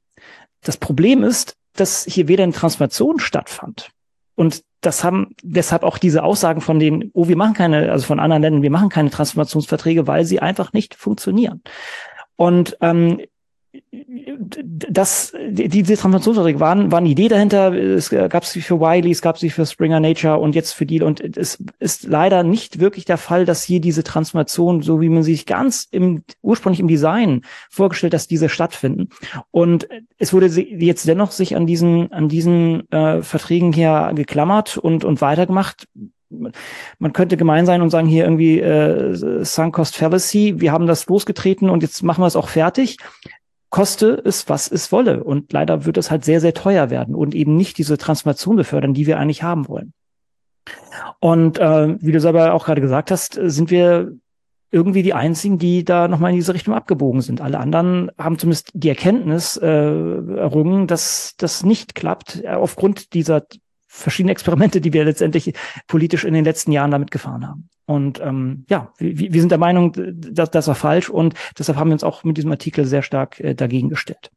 Das 0.64 0.78
Problem 0.78 1.24
ist, 1.24 1.56
dass 1.74 2.06
hier 2.06 2.28
weder 2.28 2.44
eine 2.44 2.54
Transformation 2.54 3.20
stattfand. 3.20 3.92
Und 4.36 4.64
das 4.82 5.04
haben 5.04 5.36
deshalb 5.44 5.84
auch 5.84 5.98
diese 5.98 6.24
Aussagen 6.24 6.62
von 6.62 6.80
den, 6.80 7.12
oh, 7.14 7.28
wir 7.28 7.38
machen 7.38 7.54
keine, 7.54 7.92
also 7.92 8.06
von 8.06 8.20
anderen 8.20 8.42
Ländern, 8.42 8.62
wir 8.64 8.72
machen 8.72 8.90
keine 8.90 9.10
Transformationsverträge, 9.10 10.08
weil 10.08 10.26
sie 10.26 10.40
einfach 10.40 10.74
nicht 10.74 10.96
funktionieren. 10.96 11.62
Und 12.36 12.78
ähm, 12.82 13.22
das, 14.90 15.34
die, 15.50 15.68
diese 15.68 15.96
Transformationsverträge 15.96 16.60
waren, 16.60 16.92
waren 16.92 17.06
die 17.06 17.12
Idee 17.12 17.28
dahinter. 17.28 17.74
Es 17.74 18.10
gab 18.10 18.46
sie 18.46 18.62
für 18.62 18.80
Wiley, 18.80 19.12
es 19.12 19.22
gab 19.22 19.38
sie 19.40 19.50
für 19.50 19.66
Springer 19.66 20.00
Nature 20.00 20.38
und 20.38 20.54
jetzt 20.54 20.74
für 20.74 20.86
Deal. 20.86 21.04
Und 21.04 21.38
es 21.38 21.64
ist 21.80 22.04
leider 22.04 22.44
nicht 22.44 22.80
wirklich 22.80 23.06
der 23.06 23.18
Fall, 23.18 23.46
dass 23.46 23.64
hier 23.64 23.82
diese 23.82 24.04
Transformation, 24.04 24.82
so 24.82 25.02
wie 25.02 25.10
man 25.10 25.24
sich 25.24 25.46
ganz 25.46 25.88
im, 25.90 26.24
ursprünglich 26.42 26.80
im 26.80 26.88
Design 26.88 27.42
vorgestellt, 27.70 28.14
dass 28.14 28.28
diese 28.28 28.48
stattfinden. 28.48 29.10
Und 29.50 29.88
es 30.20 30.34
wurde 30.34 30.48
jetzt 30.48 31.08
dennoch 31.08 31.32
sich 31.32 31.56
an 31.56 31.66
diesen, 31.66 32.12
an 32.12 32.30
diesen 32.30 32.90
äh, 32.92 33.24
Verträgen 33.24 33.74
hier 33.74 34.12
geklammert 34.14 34.78
und, 34.78 35.04
und 35.04 35.22
weitergemacht 35.22 35.88
man 36.98 37.14
könnte 37.14 37.38
gemein 37.38 37.68
sein 37.68 37.84
und 37.84 37.92
sagen, 37.92 38.08
hier 38.08 38.24
irgendwie 38.24 38.60
äh, 38.60 39.14
Sunk 39.46 39.76
Cost 39.76 39.96
Fallacy, 39.96 40.56
wir 40.58 40.72
haben 40.72 40.88
das 40.88 41.06
losgetreten 41.06 41.70
und 41.70 41.84
jetzt 41.84 42.02
machen 42.02 42.24
wir 42.24 42.28
es 42.28 42.36
auch 42.36 42.48
fertig 42.48 42.98
koste 43.74 44.22
es, 44.24 44.48
was 44.50 44.72
es 44.72 44.92
wolle. 44.92 45.24
Und 45.24 45.52
leider 45.52 45.86
wird 45.86 45.98
es 45.98 46.12
halt 46.12 46.24
sehr, 46.24 46.40
sehr 46.40 46.54
teuer 46.54 46.92
werden 46.92 47.16
und 47.16 47.34
eben 47.34 47.58
nicht 47.58 47.80
diese 47.80 47.98
Transformation 47.98 48.56
befördern, 48.56 48.94
die 48.94 49.08
wir 49.08 49.18
eigentlich 49.18 49.42
haben 49.42 49.68
wollen. 49.68 49.94
Und 51.20 51.58
äh, 51.58 51.98
wie 52.00 52.12
du 52.12 52.20
selber 52.20 52.54
auch 52.54 52.66
gerade 52.66 52.82
gesagt 52.82 53.10
hast, 53.10 53.34
sind 53.34 53.72
wir 53.72 54.14
irgendwie 54.70 55.02
die 55.02 55.16
einzigen, 55.16 55.58
die 55.58 55.84
da 55.84 56.08
nochmal 56.08 56.30
in 56.30 56.36
diese 56.36 56.54
Richtung 56.54 56.76
abgebogen 56.76 57.22
sind. 57.22 57.42
Alle 57.42 57.60
anderen 57.60 58.12
haben 58.16 58.38
zumindest 58.38 58.70
die 58.76 58.90
Erkenntnis 58.90 59.58
äh, 59.58 59.68
errungen, 59.68 60.86
dass 60.86 61.34
das 61.38 61.64
nicht 61.64 61.96
klappt, 61.96 62.44
äh, 62.44 62.50
aufgrund 62.50 63.16
dieser 63.16 63.44
verschiedenen 63.88 64.34
Experimente, 64.34 64.82
die 64.82 64.94
wir 64.94 65.04
letztendlich 65.04 65.54
politisch 65.88 66.26
in 66.26 66.36
den 66.36 66.46
letzten 66.46 66.72
Jahren 66.72 66.92
damit 66.92 67.10
gefahren 67.10 67.48
haben. 67.48 67.70
Und 67.86 68.22
ähm, 68.22 68.66
ja, 68.70 68.94
wir, 68.98 69.34
wir 69.34 69.42
sind 69.42 69.50
der 69.50 69.58
Meinung, 69.58 69.94
dass 69.96 70.52
das 70.52 70.68
war 70.68 70.76
falsch 70.76 71.10
und 71.10 71.34
deshalb 71.58 71.78
haben 71.78 71.90
wir 71.90 71.94
uns 71.94 72.04
auch 72.04 72.24
mit 72.24 72.38
diesem 72.38 72.52
Artikel 72.52 72.86
sehr 72.86 73.02
stark 73.02 73.40
äh, 73.40 73.56
dagegen 73.56 73.90
gestellt. 73.90 74.32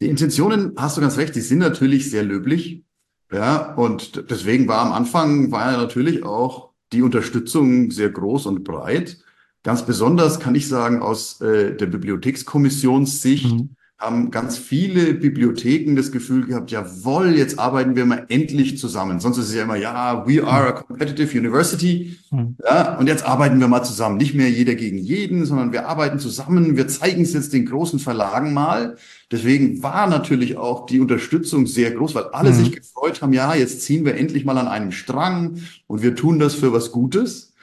Die 0.00 0.08
Intentionen, 0.08 0.72
hast 0.76 0.96
du 0.96 1.00
ganz 1.00 1.16
recht, 1.18 1.34
die 1.36 1.40
sind 1.40 1.58
natürlich 1.58 2.10
sehr 2.10 2.24
löblich. 2.24 2.82
Ja, 3.30 3.74
und 3.74 4.30
deswegen 4.30 4.68
war 4.68 4.84
am 4.84 4.92
Anfang 4.92 5.52
war 5.52 5.72
ja 5.72 5.78
natürlich 5.78 6.24
auch 6.24 6.70
die 6.92 7.02
Unterstützung 7.02 7.90
sehr 7.90 8.10
groß 8.10 8.46
und 8.46 8.64
breit. 8.64 9.18
Ganz 9.62 9.86
besonders 9.86 10.40
kann 10.40 10.54
ich 10.54 10.68
sagen, 10.68 11.00
aus 11.00 11.40
äh, 11.40 11.76
der 11.76 11.86
Bibliothekskommissionssicht 11.86 13.52
mhm 13.52 13.76
haben 14.02 14.32
ganz 14.32 14.58
viele 14.58 15.14
Bibliotheken 15.14 15.94
das 15.94 16.10
Gefühl 16.10 16.44
gehabt, 16.44 16.72
jawohl, 16.72 17.36
jetzt 17.36 17.60
arbeiten 17.60 17.94
wir 17.94 18.04
mal 18.04 18.26
endlich 18.28 18.76
zusammen. 18.76 19.20
Sonst 19.20 19.38
ist 19.38 19.50
es 19.50 19.54
ja 19.54 19.62
immer, 19.62 19.76
ja, 19.76 20.26
we 20.26 20.44
are 20.44 20.66
a 20.66 20.72
competitive 20.72 21.38
university. 21.38 22.18
Mhm. 22.32 22.56
Ja, 22.64 22.98
und 22.98 23.06
jetzt 23.06 23.24
arbeiten 23.24 23.60
wir 23.60 23.68
mal 23.68 23.84
zusammen. 23.84 24.16
Nicht 24.16 24.34
mehr 24.34 24.50
jeder 24.50 24.74
gegen 24.74 24.98
jeden, 24.98 25.46
sondern 25.46 25.72
wir 25.72 25.86
arbeiten 25.86 26.18
zusammen. 26.18 26.76
Wir 26.76 26.88
zeigen 26.88 27.22
es 27.22 27.32
jetzt 27.32 27.52
den 27.52 27.64
großen 27.64 28.00
Verlagen 28.00 28.52
mal. 28.52 28.96
Deswegen 29.30 29.84
war 29.84 30.08
natürlich 30.08 30.56
auch 30.56 30.86
die 30.86 30.98
Unterstützung 30.98 31.68
sehr 31.68 31.92
groß, 31.92 32.16
weil 32.16 32.24
alle 32.32 32.50
mhm. 32.50 32.54
sich 32.54 32.72
gefreut 32.72 33.22
haben, 33.22 33.32
ja, 33.32 33.54
jetzt 33.54 33.82
ziehen 33.82 34.04
wir 34.04 34.16
endlich 34.16 34.44
mal 34.44 34.58
an 34.58 34.66
einem 34.66 34.90
Strang 34.90 35.58
und 35.86 36.02
wir 36.02 36.16
tun 36.16 36.40
das 36.40 36.56
für 36.56 36.72
was 36.72 36.90
Gutes. 36.90 37.54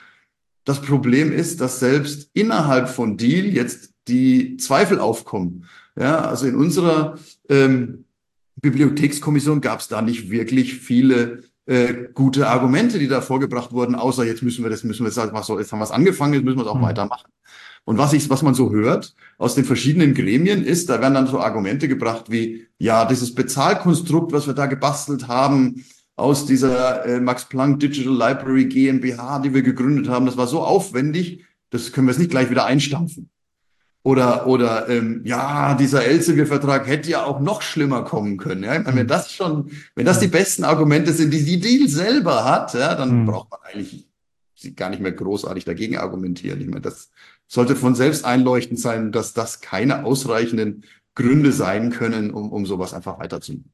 das 0.64 0.82
Problem 0.82 1.32
ist, 1.34 1.60
dass 1.60 1.80
selbst 1.80 2.30
innerhalb 2.34 2.90
von 2.90 3.18
Deal 3.18 3.46
jetzt 3.46 3.90
die 4.08 4.58
Zweifel 4.58 5.00
aufkommen. 5.00 5.66
Ja, 6.00 6.22
also 6.22 6.48
in 6.48 6.56
unserer 6.56 7.20
ähm, 7.50 8.06
Bibliothekskommission 8.56 9.60
gab 9.60 9.82
es 9.82 9.90
da 9.90 10.02
nicht 10.02 10.32
wirklich 10.32 10.76
viele 10.76 11.44
äh, 11.66 12.08
gute 12.14 12.48
Argumente, 12.48 13.00
die 13.00 13.10
da 13.10 13.20
vorgebracht 13.22 13.74
wurden, 13.74 13.96
außer 13.96 14.26
jetzt 14.26 14.42
müssen 14.42 14.64
wir 14.64 14.70
das, 14.70 14.84
müssen 14.86 15.04
wir 15.04 15.12
sagen, 15.12 15.34
was 15.34 15.48
soll, 15.48 15.60
jetzt 15.60 15.72
haben 15.72 15.80
wir 15.80 15.84
es 15.84 15.92
angefangen, 15.92 16.34
jetzt 16.34 16.46
müssen 16.46 16.58
wir 16.58 16.64
es 16.64 16.70
auch 16.70 16.78
mhm. 16.80 16.84
weitermachen. 16.84 17.30
Und 17.84 17.98
was 17.98 18.14
ich, 18.14 18.30
was 18.30 18.44
man 18.44 18.54
so 18.54 18.72
hört 18.72 19.14
aus 19.38 19.56
den 19.56 19.66
verschiedenen 19.66 20.14
Gremien 20.14 20.64
ist, 20.64 20.90
da 20.90 21.02
werden 21.02 21.16
dann 21.16 21.28
so 21.28 21.40
Argumente 21.40 21.88
gebracht 21.88 22.26
wie, 22.30 22.68
ja, 22.78 23.06
dieses 23.06 23.36
Bezahlkonstrukt, 23.36 24.32
was 24.32 24.48
wir 24.48 24.54
da 24.54 24.68
gebastelt 24.68 25.28
haben, 25.28 25.84
aus 26.16 26.46
dieser 26.46 27.06
äh, 27.06 27.20
Max 27.20 27.46
Planck 27.46 27.80
Digital 27.80 28.14
Library 28.14 28.66
GmbH, 28.66 29.40
die 29.40 29.54
wir 29.54 29.64
gegründet 29.64 30.08
haben, 30.08 30.26
das 30.26 30.38
war 30.38 30.48
so 30.48 30.62
aufwendig, 30.62 31.46
das 31.72 31.92
können 31.92 32.08
wir 32.08 32.12
jetzt 32.12 32.20
nicht 32.20 32.32
gleich 32.32 32.50
wieder 32.50 32.66
einstampfen. 32.66 33.30
Oder, 34.02 34.48
oder 34.48 34.88
ähm, 34.88 35.22
ja, 35.26 35.76
dieser 35.76 36.06
Elsevier-Vertrag 36.06 36.88
hätte 36.88 37.10
ja 37.10 37.26
auch 37.26 37.42
noch 37.42 37.62
schlimmer 37.62 38.04
kommen 38.04 38.38
können. 38.38 38.64
Ja? 38.64 38.72
Meine, 38.80 38.86
wenn 38.96 39.04
mhm. 39.04 39.08
das 39.08 39.32
schon, 39.32 39.72
wenn 39.96 40.06
das 40.06 40.20
die 40.20 40.28
besten 40.28 40.64
Argumente 40.64 41.12
sind, 41.12 41.34
die 41.34 41.44
die 41.44 41.60
Deal 41.60 41.90
selber 41.90 42.46
hat, 42.46 42.74
ja, 42.74 42.96
dann 42.96 43.22
mhm. 43.22 43.26
braucht 43.26 43.52
man 43.52 43.60
eigentlich 43.64 44.08
gar 44.76 44.90
nicht 44.90 45.02
mehr 45.02 45.12
großartig 45.12 45.66
dagegen 45.66 45.98
argumentieren. 45.98 46.62
Ich 46.62 46.68
meine, 46.68 46.82
das 46.82 47.12
sollte 47.48 47.76
von 47.76 47.96
selbst 47.96 48.26
einleuchtend 48.26 48.80
sein, 48.80 49.12
dass 49.12 49.34
das 49.34 49.60
keine 49.60 50.06
ausreichenden 50.06 50.86
Gründe 51.16 51.52
sein 51.52 51.90
können, 51.90 52.32
um, 52.32 52.52
um 52.52 52.66
sowas 52.66 52.94
einfach 52.94 53.20
weiterzumachen. 53.20 53.72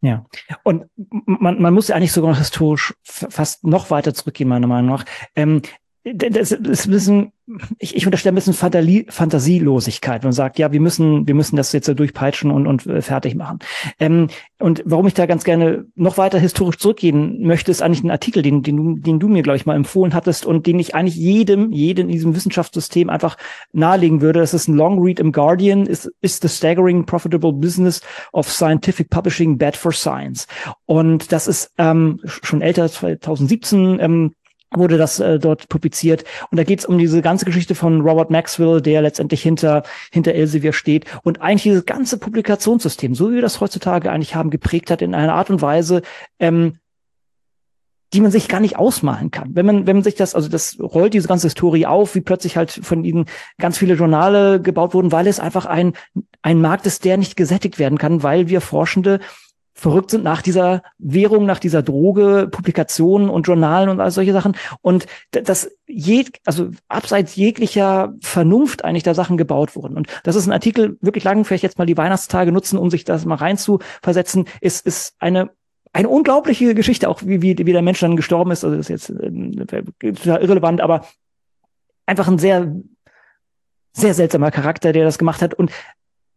Ja, 0.00 0.26
und 0.62 0.84
man, 0.96 1.60
man 1.60 1.74
muss 1.74 1.88
ja 1.88 1.96
eigentlich 1.96 2.12
sogar 2.12 2.30
noch 2.30 2.38
historisch 2.38 2.94
fast 3.02 3.64
noch 3.64 3.90
weiter 3.90 4.14
zurückgehen, 4.14 4.48
meiner 4.48 4.68
Meinung 4.68 4.90
nach. 4.90 5.04
Ähm, 5.34 5.62
das 6.04 6.52
ist 6.52 6.86
ein 6.86 6.90
bisschen, 6.90 7.32
ich, 7.78 7.96
ich 7.96 8.06
unterstelle 8.06 8.32
ein 8.32 8.36
bisschen 8.36 8.54
Fantasie, 8.54 9.06
Fantasielosigkeit 9.08 10.24
und 10.24 10.32
sagt, 10.32 10.58
ja, 10.58 10.72
wir 10.72 10.80
müssen, 10.80 11.26
wir 11.26 11.34
müssen 11.34 11.56
das 11.56 11.72
jetzt 11.72 11.88
durchpeitschen 11.88 12.50
und, 12.50 12.66
und 12.66 12.86
äh, 12.86 13.02
fertig 13.02 13.34
machen. 13.34 13.58
Ähm, 13.98 14.28
und 14.58 14.82
warum 14.86 15.06
ich 15.06 15.14
da 15.14 15.26
ganz 15.26 15.44
gerne 15.44 15.86
noch 15.94 16.16
weiter 16.16 16.38
historisch 16.38 16.78
zurückgehen 16.78 17.42
möchte, 17.42 17.70
ist 17.70 17.82
eigentlich 17.82 18.04
ein 18.04 18.10
Artikel, 18.10 18.42
den, 18.42 18.62
den, 18.62 18.76
du, 18.76 18.96
den 18.96 19.18
du 19.18 19.28
mir, 19.28 19.42
glaube 19.42 19.56
ich, 19.56 19.66
mal 19.66 19.76
empfohlen 19.76 20.14
hattest 20.14 20.46
und 20.46 20.66
den 20.66 20.78
ich 20.78 20.94
eigentlich 20.94 21.16
jedem, 21.16 21.72
jedem 21.72 22.08
in 22.08 22.14
diesem 22.14 22.34
Wissenschaftssystem 22.34 23.10
einfach 23.10 23.36
nahelegen 23.72 24.20
würde. 24.20 24.40
Das 24.40 24.54
ist 24.54 24.68
ein 24.68 24.76
Long 24.76 25.00
Read 25.00 25.20
im 25.20 25.32
Guardian, 25.32 25.86
ist, 25.86 26.10
ist 26.20 26.42
the 26.42 26.48
staggering 26.48 27.04
profitable 27.04 27.52
business 27.52 28.00
of 28.32 28.50
scientific 28.50 29.10
publishing 29.10 29.58
bad 29.58 29.76
for 29.76 29.92
science. 29.92 30.46
Und 30.86 31.32
das 31.32 31.48
ist 31.48 31.72
ähm, 31.76 32.20
schon 32.24 32.62
älter, 32.62 32.88
2017, 32.88 33.98
ähm, 34.00 34.32
wurde 34.74 34.98
das 34.98 35.20
äh, 35.20 35.38
dort 35.38 35.68
publiziert. 35.68 36.24
Und 36.50 36.58
da 36.58 36.64
geht 36.64 36.80
es 36.80 36.84
um 36.84 36.98
diese 36.98 37.22
ganze 37.22 37.44
Geschichte 37.44 37.74
von 37.74 38.00
Robert 38.00 38.30
Maxwell, 38.30 38.80
der 38.80 39.02
letztendlich 39.02 39.42
hinter, 39.42 39.82
hinter 40.12 40.34
Elsevier 40.34 40.72
steht 40.72 41.06
und 41.22 41.40
eigentlich 41.40 41.62
dieses 41.62 41.86
ganze 41.86 42.18
Publikationssystem, 42.18 43.14
so 43.14 43.30
wie 43.30 43.36
wir 43.36 43.42
das 43.42 43.60
heutzutage 43.60 44.10
eigentlich 44.10 44.34
haben, 44.34 44.50
geprägt 44.50 44.90
hat 44.90 45.02
in 45.02 45.14
einer 45.14 45.34
Art 45.34 45.50
und 45.50 45.62
Weise, 45.62 46.02
ähm, 46.38 46.78
die 48.14 48.20
man 48.22 48.30
sich 48.30 48.48
gar 48.48 48.60
nicht 48.60 48.76
ausmalen 48.76 49.30
kann. 49.30 49.54
Wenn 49.54 49.66
man, 49.66 49.86
wenn 49.86 49.96
man 49.96 50.02
sich 50.02 50.14
das, 50.14 50.34
also 50.34 50.48
das 50.48 50.78
rollt 50.80 51.12
diese 51.12 51.28
ganze 51.28 51.46
Historie 51.46 51.84
auf, 51.84 52.14
wie 52.14 52.22
plötzlich 52.22 52.56
halt 52.56 52.70
von 52.70 53.04
ihnen 53.04 53.26
ganz 53.58 53.76
viele 53.76 53.94
Journale 53.94 54.62
gebaut 54.62 54.94
wurden, 54.94 55.12
weil 55.12 55.26
es 55.26 55.40
einfach 55.40 55.66
ein, 55.66 55.92
ein 56.40 56.60
Markt 56.60 56.86
ist, 56.86 57.04
der 57.04 57.18
nicht 57.18 57.36
gesättigt 57.36 57.78
werden 57.78 57.98
kann, 57.98 58.22
weil 58.22 58.48
wir 58.48 58.62
Forschende 58.62 59.20
verrückt 59.78 60.10
sind 60.10 60.24
nach 60.24 60.42
dieser 60.42 60.82
Währung, 60.98 61.46
nach 61.46 61.60
dieser 61.60 61.84
Droge, 61.84 62.48
Publikationen 62.50 63.30
und 63.30 63.46
Journalen 63.46 63.88
und 63.88 64.00
all 64.00 64.10
solche 64.10 64.32
Sachen. 64.32 64.56
Und 64.82 65.06
das 65.30 65.70
je, 65.86 66.24
also 66.44 66.70
abseits 66.88 67.36
jeglicher 67.36 68.12
Vernunft 68.20 68.84
eigentlich 68.84 69.04
da 69.04 69.14
Sachen 69.14 69.36
gebaut 69.36 69.76
wurden. 69.76 69.96
Und 69.96 70.08
das 70.24 70.34
ist 70.34 70.48
ein 70.48 70.52
Artikel, 70.52 70.98
wirklich 71.00 71.22
lang, 71.22 71.44
vielleicht 71.44 71.62
jetzt 71.62 71.78
mal 71.78 71.86
die 71.86 71.96
Weihnachtstage 71.96 72.50
nutzen, 72.50 72.76
um 72.76 72.90
sich 72.90 73.04
das 73.04 73.24
mal 73.24 73.36
reinzuversetzen, 73.36 74.46
ist, 74.60 74.84
ist 74.84 75.14
eine 75.20 75.50
eine 75.94 76.10
unglaubliche 76.10 76.74
Geschichte, 76.74 77.08
auch 77.08 77.22
wie, 77.22 77.40
wie, 77.40 77.56
wie 77.56 77.72
der 77.72 77.80
Mensch 77.80 78.00
dann 78.00 78.14
gestorben 78.14 78.50
ist. 78.50 78.62
Also 78.62 78.76
das 78.76 78.90
ist 78.90 79.08
jetzt 79.08 79.10
äh, 79.10 80.42
irrelevant, 80.42 80.82
aber 80.82 81.06
einfach 82.04 82.28
ein 82.28 82.38
sehr, 82.38 82.74
sehr 83.94 84.12
seltsamer 84.12 84.50
Charakter, 84.50 84.92
der 84.92 85.04
das 85.04 85.18
gemacht 85.18 85.40
hat. 85.40 85.54
Und 85.54 85.72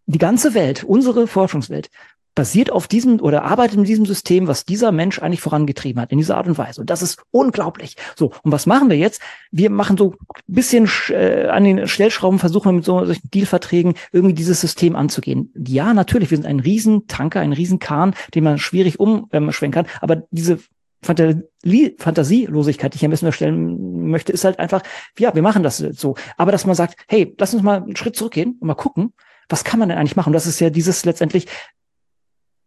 die 0.05 0.19
ganze 0.19 0.53
Welt, 0.53 0.85
unsere 0.85 1.27
Forschungswelt, 1.27 1.89
basiert 2.35 2.71
auf 2.71 2.87
diesem 2.87 3.19
oder 3.19 3.43
arbeitet 3.43 3.77
in 3.77 3.83
diesem 3.83 4.05
System, 4.05 4.47
was 4.47 4.65
dieser 4.65 4.91
Mensch 4.91 5.19
eigentlich 5.19 5.41
vorangetrieben 5.41 6.01
hat, 6.01 6.11
in 6.11 6.17
dieser 6.17 6.37
Art 6.37 6.47
und 6.47 6.57
Weise. 6.57 6.81
Und 6.81 6.89
das 6.89 7.01
ist 7.01 7.21
unglaublich. 7.31 7.95
So, 8.15 8.31
und 8.43 8.51
was 8.51 8.65
machen 8.65 8.89
wir 8.89 8.97
jetzt? 8.97 9.21
Wir 9.51 9.69
machen 9.69 9.97
so 9.97 10.11
ein 10.11 10.43
bisschen 10.47 10.89
äh, 11.09 11.47
an 11.47 11.63
den 11.63 11.87
Stellschrauben, 11.87 12.39
versuchen 12.39 12.69
wir 12.69 12.73
mit 12.73 12.85
so 12.85 13.03
solchen 13.05 13.29
Dealverträgen 13.31 13.95
irgendwie 14.11 14.33
dieses 14.33 14.61
System 14.61 14.95
anzugehen. 14.95 15.51
Ja, 15.55 15.93
natürlich, 15.93 16.31
wir 16.31 16.37
sind 16.37 16.47
ein 16.47 16.59
Riesentanker, 16.59 17.41
ein 17.41 17.53
Riesenkahn, 17.53 18.15
den 18.33 18.43
man 18.43 18.57
schwierig 18.59 18.99
umschwenken 18.99 19.83
kann, 19.83 19.91
aber 20.01 20.23
diese 20.31 20.59
Fantasielosigkeit, 21.03 22.93
die 22.93 22.95
ich 22.95 22.99
hier 22.99 23.09
ein 23.09 23.11
bisschen 23.11 23.25
erstellen 23.27 24.07
möchte, 24.07 24.31
ist 24.31 24.45
halt 24.45 24.59
einfach, 24.59 24.83
ja, 25.17 25.33
wir 25.33 25.41
machen 25.41 25.63
das 25.63 25.77
so. 25.77 26.15
Aber 26.37 26.51
dass 26.51 26.65
man 26.65 26.75
sagt, 26.75 26.95
hey, 27.07 27.33
lass 27.39 27.53
uns 27.53 27.63
mal 27.63 27.81
einen 27.81 27.95
Schritt 27.95 28.15
zurückgehen 28.15 28.57
und 28.59 28.67
mal 28.67 28.75
gucken, 28.75 29.13
was 29.49 29.63
kann 29.63 29.79
man 29.79 29.89
denn 29.89 29.97
eigentlich 29.97 30.15
machen? 30.15 30.31
Das 30.31 30.45
ist 30.47 30.59
ja 30.59 30.69
dieses 30.69 31.03
letztendlich, 31.03 31.47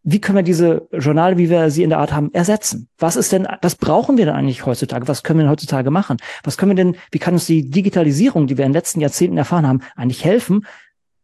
wie 0.04 0.20
können 0.20 0.36
wir 0.36 0.42
diese 0.42 0.86
Journale, 0.92 1.38
wie 1.38 1.48
wir 1.48 1.70
sie 1.70 1.82
in 1.82 1.88
der 1.88 1.98
Art 1.98 2.12
haben, 2.12 2.32
ersetzen? 2.34 2.88
Was 2.98 3.16
ist 3.16 3.32
denn, 3.32 3.48
was 3.62 3.74
brauchen 3.74 4.18
wir 4.18 4.26
denn 4.26 4.34
eigentlich 4.34 4.66
heutzutage? 4.66 5.08
Was 5.08 5.22
können 5.22 5.38
wir 5.38 5.44
denn 5.44 5.50
heutzutage 5.50 5.90
machen? 5.90 6.18
Was 6.42 6.58
können 6.58 6.72
wir 6.72 6.76
denn, 6.76 6.96
wie 7.10 7.18
kann 7.18 7.34
uns 7.34 7.46
die 7.46 7.70
Digitalisierung, 7.70 8.46
die 8.46 8.58
wir 8.58 8.66
in 8.66 8.72
den 8.72 8.76
letzten 8.76 9.00
Jahrzehnten 9.00 9.38
erfahren 9.38 9.66
haben, 9.66 9.80
eigentlich 9.96 10.24
helfen, 10.24 10.66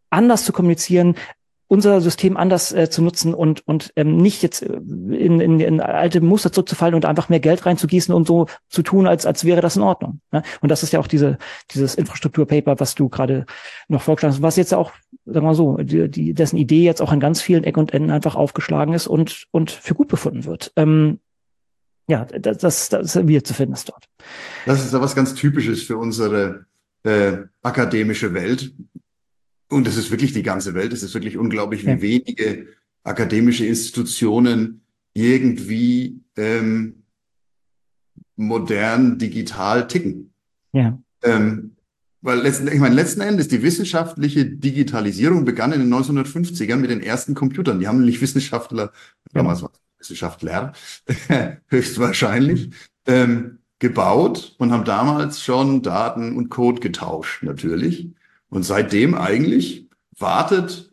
anders 0.08 0.44
zu 0.44 0.52
kommunizieren, 0.52 1.14
unser 1.70 2.00
System 2.00 2.36
anders 2.36 2.72
äh, 2.72 2.90
zu 2.90 3.00
nutzen 3.00 3.32
und 3.32 3.66
und 3.66 3.92
ähm, 3.94 4.16
nicht 4.16 4.42
jetzt 4.42 4.62
äh, 4.62 4.72
in, 4.74 5.40
in, 5.40 5.60
in 5.60 5.80
alte 5.80 6.20
Muster 6.20 6.50
zurückzufallen 6.50 6.96
und 6.96 7.04
einfach 7.04 7.28
mehr 7.28 7.38
Geld 7.38 7.64
reinzugießen 7.64 8.12
und 8.12 8.26
so 8.26 8.46
zu 8.68 8.82
tun, 8.82 9.06
als 9.06 9.24
als 9.24 9.44
wäre 9.44 9.60
das 9.60 9.76
in 9.76 9.82
Ordnung. 9.82 10.20
Ne? 10.32 10.42
Und 10.60 10.68
das 10.68 10.82
ist 10.82 10.92
ja 10.92 10.98
auch 10.98 11.06
diese 11.06 11.38
dieses 11.72 11.94
Infrastrukturpaper, 11.94 12.80
was 12.80 12.96
du 12.96 13.08
gerade 13.08 13.46
noch 13.86 14.02
vorgeschlagen 14.02 14.34
hast, 14.34 14.42
was 14.42 14.56
jetzt 14.56 14.74
auch, 14.74 14.90
sagen 15.24 15.46
wir 15.46 15.50
mal 15.50 15.54
so, 15.54 15.76
die, 15.76 16.10
die, 16.10 16.34
dessen 16.34 16.56
Idee 16.56 16.82
jetzt 16.82 17.00
auch 17.00 17.12
an 17.12 17.20
ganz 17.20 17.40
vielen 17.40 17.62
Ecken 17.62 17.78
und 17.78 17.94
Enden 17.94 18.10
einfach 18.10 18.34
aufgeschlagen 18.34 18.92
ist 18.92 19.06
und 19.06 19.46
und 19.52 19.70
für 19.70 19.94
gut 19.94 20.08
befunden 20.08 20.46
wird. 20.46 20.72
Ähm, 20.74 21.20
ja, 22.08 22.24
das, 22.24 22.58
das, 22.58 22.88
das 22.88 23.28
wird 23.28 23.46
zu 23.46 23.54
finden 23.54 23.74
ist 23.74 23.88
dort. 23.88 24.06
Das 24.66 24.84
ist 24.84 24.92
ja 24.92 25.00
was 25.00 25.14
ganz 25.14 25.34
Typisches 25.34 25.84
für 25.84 25.98
unsere 25.98 26.66
äh, 27.04 27.36
akademische 27.62 28.34
Welt. 28.34 28.72
Und 29.70 29.86
es 29.86 29.96
ist 29.96 30.10
wirklich 30.10 30.32
die 30.32 30.42
ganze 30.42 30.74
Welt. 30.74 30.92
Es 30.92 31.02
ist 31.02 31.14
wirklich 31.14 31.38
unglaublich, 31.38 31.86
wie 31.86 31.90
ja. 31.90 32.02
wenige 32.02 32.66
akademische 33.04 33.64
Institutionen 33.64 34.82
irgendwie 35.14 36.20
ähm, 36.36 37.02
modern 38.36 39.18
digital 39.18 39.86
ticken. 39.86 40.32
Ja. 40.72 40.98
Ähm, 41.22 41.76
weil 42.22 42.40
letzten, 42.40 42.68
ich 42.68 42.80
meine, 42.80 42.94
letzten 42.94 43.22
Endes 43.22 43.48
die 43.48 43.62
wissenschaftliche 43.62 44.44
Digitalisierung 44.44 45.44
begann 45.44 45.72
in 45.72 45.80
den 45.80 45.92
1950ern 45.92 46.76
mit 46.76 46.90
den 46.90 47.02
ersten 47.02 47.34
Computern. 47.34 47.80
Die 47.80 47.88
haben 47.88 47.98
nämlich 47.98 48.20
Wissenschaftler, 48.20 48.84
ja. 48.84 48.90
damals 49.32 49.62
war 49.62 49.70
Wissenschaftler, 49.98 50.72
höchstwahrscheinlich, 51.68 52.70
ähm, 53.06 53.58
gebaut 53.78 54.54
und 54.58 54.72
haben 54.72 54.84
damals 54.84 55.42
schon 55.42 55.82
Daten 55.82 56.36
und 56.36 56.50
Code 56.50 56.80
getauscht, 56.80 57.42
natürlich. 57.42 58.10
Und 58.50 58.64
seitdem 58.64 59.14
eigentlich 59.14 59.88
wartet 60.18 60.92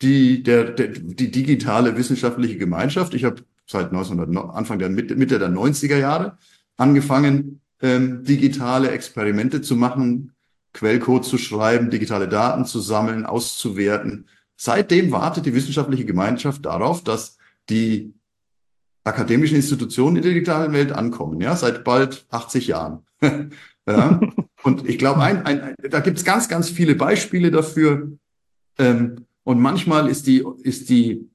die, 0.00 0.42
der, 0.42 0.70
der, 0.70 0.88
die 0.88 1.30
digitale 1.30 1.96
wissenschaftliche 1.96 2.56
Gemeinschaft. 2.56 3.14
Ich 3.14 3.24
habe 3.24 3.42
seit 3.66 3.92
1900, 3.92 4.54
Anfang 4.54 4.78
der 4.78 4.88
Mitte, 4.88 5.14
Mitte 5.14 5.38
der 5.38 5.48
90er 5.48 5.98
Jahre 5.98 6.38
angefangen, 6.76 7.60
ähm, 7.80 8.24
digitale 8.24 8.90
Experimente 8.90 9.60
zu 9.60 9.76
machen, 9.76 10.32
Quellcode 10.72 11.24
zu 11.24 11.38
schreiben, 11.38 11.90
digitale 11.90 12.28
Daten 12.28 12.64
zu 12.64 12.80
sammeln, 12.80 13.26
auszuwerten. 13.26 14.26
Seitdem 14.56 15.12
wartet 15.12 15.46
die 15.46 15.54
wissenschaftliche 15.54 16.04
Gemeinschaft 16.04 16.64
darauf, 16.64 17.04
dass 17.04 17.36
die 17.68 18.14
akademischen 19.04 19.56
Institutionen 19.56 20.16
in 20.16 20.22
der 20.22 20.32
digitalen 20.32 20.72
Welt 20.72 20.92
ankommen, 20.92 21.40
ja, 21.40 21.56
seit 21.56 21.84
bald 21.84 22.26
80 22.30 22.68
Jahren. 22.68 23.04
ja. 23.86 24.20
Und 24.62 24.88
ich 24.88 24.98
glaube, 24.98 25.22
ein, 25.22 25.44
ein, 25.44 25.60
ein, 25.60 25.74
da 25.90 26.00
gibt 26.00 26.18
es 26.18 26.24
ganz, 26.24 26.48
ganz 26.48 26.70
viele 26.70 26.94
Beispiele 26.94 27.50
dafür. 27.50 28.12
Ähm, 28.78 29.26
und 29.44 29.60
manchmal 29.60 30.08
ist 30.08 30.26
die, 30.26 30.44
ist 30.62 30.88
die 30.88 31.28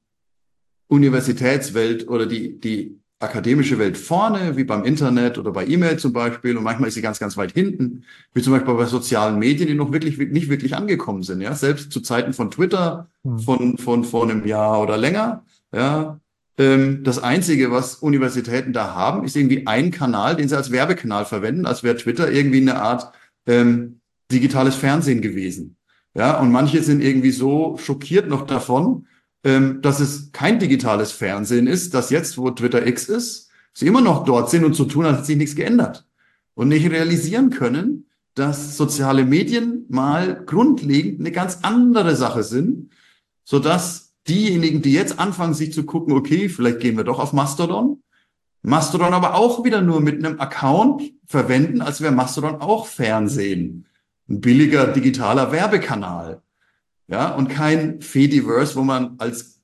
Universitätswelt 0.88 2.07
oder 2.07 2.25
die, 2.25 2.60
die 2.60 3.00
akademische 3.19 3.79
Welt 3.79 3.98
vorne, 3.98 4.55
wie 4.57 4.63
beim 4.63 4.84
Internet 4.86 5.38
oder 5.38 5.51
bei 5.51 5.65
E-Mail 5.67 5.98
zum 5.98 6.13
Beispiel. 6.13 6.55
Und 6.55 6.63
manchmal 6.63 6.89
ist 6.89 6.93
sie 6.93 7.01
ganz, 7.01 7.19
ganz 7.19 7.36
weit 7.36 7.51
hinten, 7.51 8.05
wie 8.34 8.41
zum 8.41 8.53
Beispiel 8.53 8.74
bei 8.75 8.86
sozialen 8.86 9.39
Medien, 9.39 9.67
die 9.67 9.74
noch 9.74 9.91
wirklich, 9.91 10.17
nicht 10.17 10.50
wirklich 10.50 10.75
angekommen 10.75 11.24
sind. 11.24 11.41
Ja, 11.41 11.53
selbst 11.53 11.91
zu 11.91 12.01
Zeiten 12.01 12.34
von 12.34 12.51
Twitter, 12.51 13.10
hm. 13.24 13.39
von, 13.39 13.77
von 13.77 14.03
vor 14.03 14.24
einem 14.24 14.46
Jahr 14.46 14.81
oder 14.81 14.98
länger. 14.98 15.43
Ja, 15.74 16.19
das 16.58 17.20
Einzige, 17.20 17.72
was 17.72 17.96
Universitäten 17.96 18.74
da 18.74 18.96
haben, 18.96 19.24
ist 19.24 19.36
irgendwie 19.36 19.68
ein 19.68 19.92
Kanal, 19.92 20.36
den 20.36 20.50
sie 20.50 20.58
als 20.58 20.72
Werbekanal 20.72 21.26
verwenden, 21.26 21.68
als 21.68 21.84
wäre 21.84 21.98
Twitter 21.98 22.32
irgendwie 22.32 22.62
eine 22.62 22.82
Art 22.82 23.14
ähm, 23.46 24.00
digitales 24.32 24.76
Fernsehen 24.76 25.22
gewesen. 25.22 25.78
Ja, 26.16 26.40
und 26.40 26.52
manche 26.52 26.82
sind 26.82 27.04
irgendwie 27.04 27.30
so 27.30 27.78
schockiert 27.78 28.28
noch 28.28 28.48
davon, 28.48 29.06
ähm, 29.44 29.84
dass 29.84 30.00
es 30.00 30.32
kein 30.32 30.58
digitales 30.58 31.12
Fernsehen 31.12 31.68
ist, 31.68 31.94
dass 31.94 32.10
jetzt, 32.10 32.40
wo 32.40 32.50
Twitter 32.50 32.88
X 32.88 33.08
ist, 33.08 33.50
sie 33.74 33.86
immer 33.86 34.02
noch 34.02 34.24
dort 34.24 34.50
sind 34.50 34.66
und 34.66 34.74
so 34.74 34.86
tun, 34.86 35.06
als 35.06 35.18
hätte 35.18 35.28
sich 35.28 35.38
nichts 35.38 35.56
geändert. 35.56 36.08
Und 36.56 36.70
nicht 36.70 36.90
realisieren 36.90 37.52
können, 37.52 38.08
dass 38.34 38.78
soziale 38.78 39.26
Medien 39.26 39.86
mal 39.90 40.44
grundlegend 40.44 41.20
eine 41.20 41.32
ganz 41.32 41.60
andere 41.62 42.16
Sache 42.16 42.42
sind, 42.42 42.90
so 43.44 43.60
dass 43.60 44.07
diejenigen, 44.29 44.81
die 44.81 44.93
jetzt 44.93 45.19
anfangen, 45.19 45.53
sich 45.53 45.74
zu 45.74 45.86
gucken, 45.86 46.13
okay, 46.13 46.50
vielleicht 46.50 46.79
gehen 46.79 46.98
wir 46.98 47.03
doch 47.03 47.19
auf 47.19 47.34
Mastodon, 47.34 48.01
Mastodon 48.62 49.13
aber 49.13 49.36
auch 49.36 49.63
wieder 49.63 49.81
nur 49.81 50.01
mit 50.01 50.24
einem 50.24 50.39
Account 50.39 51.03
verwenden, 51.25 51.81
als 51.81 52.01
wäre 52.01 52.12
Mastodon 52.12 52.55
auch 52.55 52.88
Fernsehen. 52.88 53.86
Ein 54.29 54.41
billiger 54.41 54.88
digitaler 54.88 55.51
Werbekanal. 55.51 56.41
Ja, 57.07 57.34
und 57.34 57.48
kein 57.48 58.01
Fediverse, 58.01 58.75
wo 58.75 58.84
man 58.84 59.15
als 59.19 59.62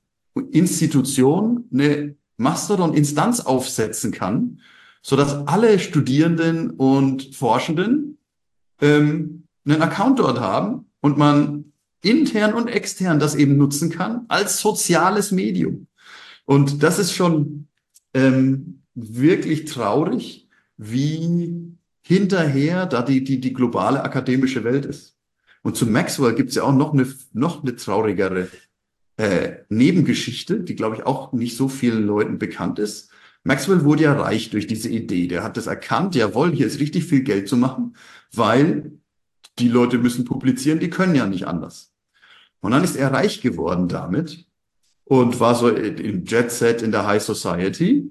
Institution 0.52 1.64
eine 1.72 2.16
Mastodon-Instanz 2.38 3.40
aufsetzen 3.40 4.10
kann, 4.10 4.60
so 5.02 5.16
dass 5.16 5.46
alle 5.46 5.78
Studierenden 5.78 6.70
und 6.70 7.34
Forschenden 7.34 8.16
ähm, 8.80 9.44
einen 9.66 9.82
Account 9.82 10.18
dort 10.18 10.40
haben 10.40 10.86
und 11.00 11.18
man 11.18 11.73
intern 12.04 12.54
und 12.54 12.68
extern 12.68 13.18
das 13.18 13.34
eben 13.34 13.56
nutzen 13.56 13.90
kann 13.90 14.24
als 14.28 14.60
soziales 14.60 15.32
Medium. 15.32 15.86
Und 16.44 16.82
das 16.82 16.98
ist 16.98 17.12
schon 17.12 17.68
ähm, 18.12 18.82
wirklich 18.94 19.64
traurig, 19.64 20.48
wie 20.76 21.74
hinterher 22.02 22.86
da 22.86 23.02
die, 23.02 23.24
die, 23.24 23.40
die 23.40 23.52
globale 23.52 24.02
akademische 24.02 24.64
Welt 24.64 24.84
ist. 24.84 25.16
Und 25.62 25.76
zu 25.76 25.86
Maxwell 25.86 26.34
gibt 26.34 26.50
es 26.50 26.56
ja 26.56 26.64
auch 26.64 26.74
noch 26.74 26.92
eine, 26.92 27.06
noch 27.32 27.62
eine 27.62 27.74
traurigere 27.76 28.48
äh, 29.16 29.58
Nebengeschichte, 29.70 30.60
die, 30.60 30.76
glaube 30.76 30.96
ich, 30.96 31.06
auch 31.06 31.32
nicht 31.32 31.56
so 31.56 31.68
vielen 31.68 32.06
Leuten 32.06 32.38
bekannt 32.38 32.78
ist. 32.78 33.10
Maxwell 33.44 33.84
wurde 33.84 34.04
ja 34.04 34.12
reich 34.12 34.50
durch 34.50 34.66
diese 34.66 34.90
Idee. 34.90 35.26
Der 35.26 35.42
hat 35.42 35.56
das 35.56 35.66
erkannt, 35.66 36.14
jawohl, 36.14 36.52
hier 36.52 36.66
ist 36.66 36.80
richtig 36.80 37.04
viel 37.04 37.22
Geld 37.22 37.48
zu 37.48 37.56
machen, 37.56 37.96
weil 38.32 38.92
die 39.58 39.68
Leute 39.68 39.98
müssen 39.98 40.24
publizieren, 40.24 40.80
die 40.80 40.90
können 40.90 41.14
ja 41.14 41.26
nicht 41.26 41.46
anders. 41.46 41.93
Und 42.64 42.70
dann 42.70 42.82
ist 42.82 42.96
er 42.96 43.12
reich 43.12 43.42
geworden 43.42 43.88
damit 43.88 44.46
und 45.04 45.38
war 45.38 45.54
so 45.54 45.68
im 45.68 46.24
Jet 46.24 46.50
Set 46.50 46.80
in 46.80 46.92
der 46.92 47.06
High 47.06 47.22
Society 47.22 48.10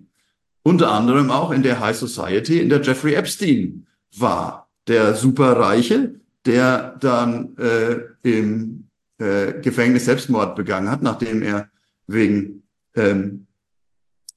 unter 0.62 0.91
anderem 0.91 1.31
auch 1.31 1.50
in 1.50 1.63
der 1.63 1.79
High 1.79 1.98
Society, 1.98 2.60
in 2.60 2.69
der 2.69 2.79
Jeffrey 2.79 3.15
Epstein 3.15 3.88
war, 4.15 4.69
der 4.88 5.15
Superreiche, 5.15 6.19
der 6.45 6.95
dann 7.00 7.57
äh, 7.57 7.98
im 8.22 8.89
äh, 9.17 9.53
Gefängnis 9.60 10.05
Selbstmord 10.05 10.55
begangen 10.55 10.91
hat, 10.91 11.01
nachdem 11.01 11.41
er 11.41 11.69
wegen 12.05 12.62
ähm, 12.95 13.48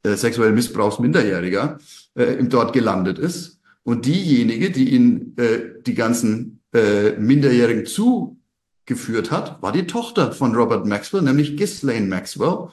äh, 0.03 0.15
sexuellen 0.15 0.55
Missbrauchs 0.55 0.99
Minderjähriger 0.99 1.77
äh, 2.15 2.43
dort 2.45 2.73
gelandet 2.73 3.19
ist. 3.19 3.61
Und 3.83 4.07
diejenige, 4.07 4.71
die 4.71 4.95
ihn 4.95 5.37
äh, 5.37 5.83
die 5.87 5.95
ganzen 5.95 6.63
äh, 6.73 7.13
Minderjährigen 7.19 7.85
zugeführt 8.87 9.31
hat, 9.31 9.61
war 9.63 9.73
die 9.73 9.87
Tochter 9.87 10.33
von 10.33 10.55
Robert 10.55 10.87
Maxwell, 10.87 11.23
nämlich 11.23 11.57
Ghislaine 11.57 12.07
Maxwell, 12.07 12.69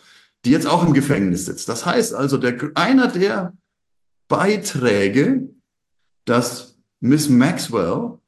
die 0.45 0.51
jetzt 0.51 0.67
auch 0.67 0.85
im 0.85 0.93
Gefängnis 0.93 1.45
sitzt. 1.45 1.69
Das 1.69 1.85
heißt 1.85 2.13
also, 2.13 2.37
der, 2.37 2.55
einer 2.75 3.07
der 3.07 3.53
Beiträge, 4.27 5.49
dass 6.25 6.77
Miss 6.99 7.29
Maxwell 7.29 8.19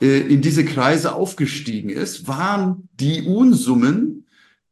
äh, 0.00 0.20
in 0.20 0.42
diese 0.42 0.64
Kreise 0.64 1.14
aufgestiegen 1.14 1.90
ist, 1.90 2.28
waren 2.28 2.88
die 2.94 3.22
Unsummen, 3.22 4.26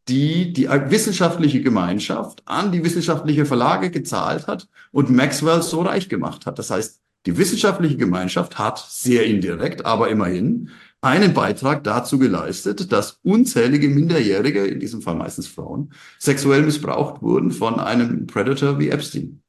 die 0.09 0.53
die 0.53 0.69
wissenschaftliche 0.69 1.63
Gemeinschaft 1.63 2.43
an 2.47 2.73
die 2.73 2.85
wissenschaftliche 2.85 3.47
Verlage 3.47 3.91
gezahlt 3.91 4.47
hat 4.49 4.69
und 4.91 5.11
Maxwell 5.11 5.63
so 5.63 5.83
reich 5.83 6.09
gemacht 6.09 6.47
hat. 6.47 6.59
Das 6.59 6.71
heißt, 6.71 7.01
die 7.27 7.37
wissenschaftliche 7.37 7.97
Gemeinschaft 7.97 8.59
hat 8.59 8.79
sehr 8.79 9.25
indirekt, 9.27 9.85
aber 9.85 10.09
immerhin 10.09 10.71
einen 11.03 11.33
Beitrag 11.33 11.83
dazu 11.85 12.19
geleistet, 12.19 12.93
dass 12.93 13.19
unzählige 13.23 13.89
Minderjährige, 13.89 14.67
in 14.67 14.81
diesem 14.81 15.03
Fall 15.03 15.17
meistens 15.17 15.47
Frauen, 15.47 15.93
sexuell 16.19 16.63
missbraucht 16.63 17.23
wurden 17.23 17.51
von 17.51 17.81
einem 17.81 18.27
Predator 18.27 18.79
wie 18.79 18.91
Epstein. 18.91 19.43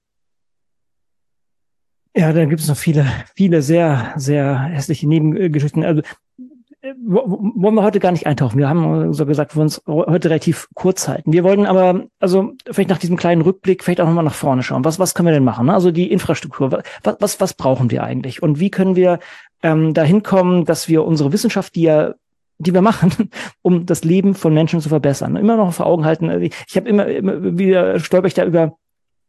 Ja, 2.16 2.34
da 2.34 2.46
gibt 2.46 2.62
es 2.62 2.68
noch 2.68 2.78
viele, 2.78 3.06
viele 3.36 3.62
sehr, 3.62 4.14
sehr 4.18 4.60
hässliche 4.60 5.08
Nebengeschichten. 5.08 5.84
Also 5.84 6.02
wollen 7.04 7.76
wir 7.76 7.84
heute 7.84 8.00
gar 8.00 8.12
nicht 8.12 8.28
eintauchen. 8.28 8.58
Wir 8.58 8.70
haben 8.70 9.14
so 9.14 9.26
gesagt, 9.26 9.56
wir 9.56 9.62
uns 9.62 9.82
heute 9.88 10.30
relativ 10.30 10.68
kurz 10.74 11.08
halten. 11.08 11.34
Wir 11.34 11.44
wollten 11.44 11.66
aber, 11.66 12.06
also 12.20 12.54
vielleicht 12.70 12.90
nach 12.90 12.98
diesem 12.98 13.18
kleinen 13.18 13.42
Rückblick, 13.42 13.84
vielleicht 13.84 14.02
auch 14.02 14.06
nochmal 14.06 14.24
nach 14.24 14.34
vorne 14.34 14.64
schauen. 14.64 14.86
Was, 14.86 15.00
was 15.00 15.14
können 15.14 15.28
wir 15.28 15.34
denn 15.34 15.44
machen? 15.44 15.70
Also 15.70 15.92
die 15.92 16.12
Infrastruktur, 16.12 16.72
was, 17.04 17.18
was, 17.20 17.40
was 17.40 17.54
brauchen 17.54 17.92
wir 17.92 18.04
eigentlich? 18.04 18.44
Und 18.44 18.60
wie 18.60 18.70
können 18.70 18.96
wir 18.96 19.20
ähm, 19.64 19.94
dahin 19.94 20.24
kommen, 20.24 20.66
dass 20.66 20.88
wir 20.88 21.04
unsere 21.04 21.34
Wissenschaft, 21.34 21.76
die 21.76 21.84
ja 21.84 22.14
die 22.62 22.74
wir 22.74 22.82
machen, 22.82 23.32
um 23.62 23.86
das 23.86 24.04
Leben 24.04 24.36
von 24.36 24.54
Menschen 24.54 24.82
zu 24.82 24.90
verbessern. 24.90 25.36
Immer 25.36 25.58
noch 25.58 25.74
vor 25.74 25.88
Augen 25.88 26.06
halten. 26.06 26.30
Also 26.30 26.46
ich 26.46 26.76
habe 26.76 26.88
immer, 26.88 27.08
immer 27.08 27.58
wieder 27.58 28.00
stolper 28.00 28.28
ich 28.28 28.36
da 28.36 28.46
über 28.46 28.78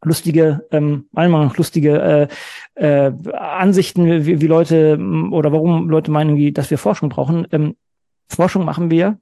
lustige, 0.03 0.65
ähm, 0.71 1.05
einmal 1.13 1.51
lustige 1.55 2.29
äh, 2.75 3.07
äh, 3.07 3.11
Ansichten, 3.33 4.25
wie, 4.25 4.41
wie 4.41 4.47
Leute 4.47 4.97
oder 5.31 5.51
warum 5.51 5.89
Leute 5.89 6.11
meinen, 6.11 6.53
dass 6.53 6.69
wir 6.71 6.77
Forschung 6.77 7.09
brauchen. 7.09 7.47
Ähm, 7.51 7.75
Forschung 8.27 8.65
machen 8.65 8.89
wir, 8.89 9.17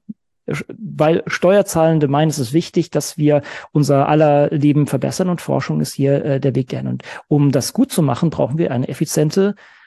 weil 0.46 1.22
Steuerzahlende 1.26 2.08
meinen, 2.08 2.30
es 2.30 2.38
ist 2.38 2.52
wichtig, 2.52 2.90
dass 2.90 3.16
wir 3.16 3.42
unser 3.72 4.08
aller 4.08 4.50
Leben 4.50 4.86
verbessern 4.86 5.28
und 5.28 5.40
Forschung 5.40 5.80
ist 5.80 5.94
hier 5.94 6.24
äh, 6.24 6.40
der 6.40 6.54
Weg 6.54 6.68
dahin. 6.70 6.88
Und 6.88 7.04
um 7.28 7.52
das 7.52 7.72
gut 7.72 7.92
zu 7.92 8.02
machen, 8.02 8.30
brauchen 8.30 8.58
wir 8.58 8.72
eine 8.72 8.88
effiziente 8.88 9.54
äh, 9.56 9.81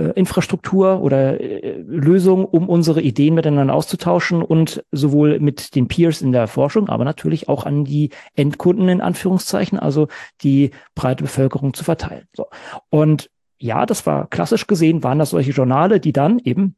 Infrastruktur 0.00 1.00
oder 1.00 1.40
äh, 1.40 1.82
Lösung, 1.86 2.44
um 2.44 2.68
unsere 2.68 3.00
Ideen 3.00 3.34
miteinander 3.34 3.74
auszutauschen 3.74 4.42
und 4.42 4.84
sowohl 4.92 5.40
mit 5.40 5.74
den 5.74 5.88
Peers 5.88 6.22
in 6.22 6.32
der 6.32 6.46
Forschung, 6.48 6.88
aber 6.88 7.04
natürlich 7.04 7.48
auch 7.48 7.64
an 7.64 7.84
die 7.84 8.10
Endkunden 8.34 8.88
in 8.88 9.00
Anführungszeichen, 9.00 9.78
also 9.78 10.08
die 10.42 10.70
breite 10.94 11.24
Bevölkerung 11.24 11.74
zu 11.74 11.84
verteilen. 11.84 12.26
So. 12.34 12.46
Und 12.90 13.30
ja, 13.58 13.86
das 13.86 14.06
war 14.06 14.28
klassisch 14.28 14.66
gesehen, 14.66 15.02
waren 15.02 15.18
das 15.18 15.30
solche 15.30 15.52
Journale, 15.52 16.00
die 16.00 16.12
dann 16.12 16.38
eben 16.38 16.76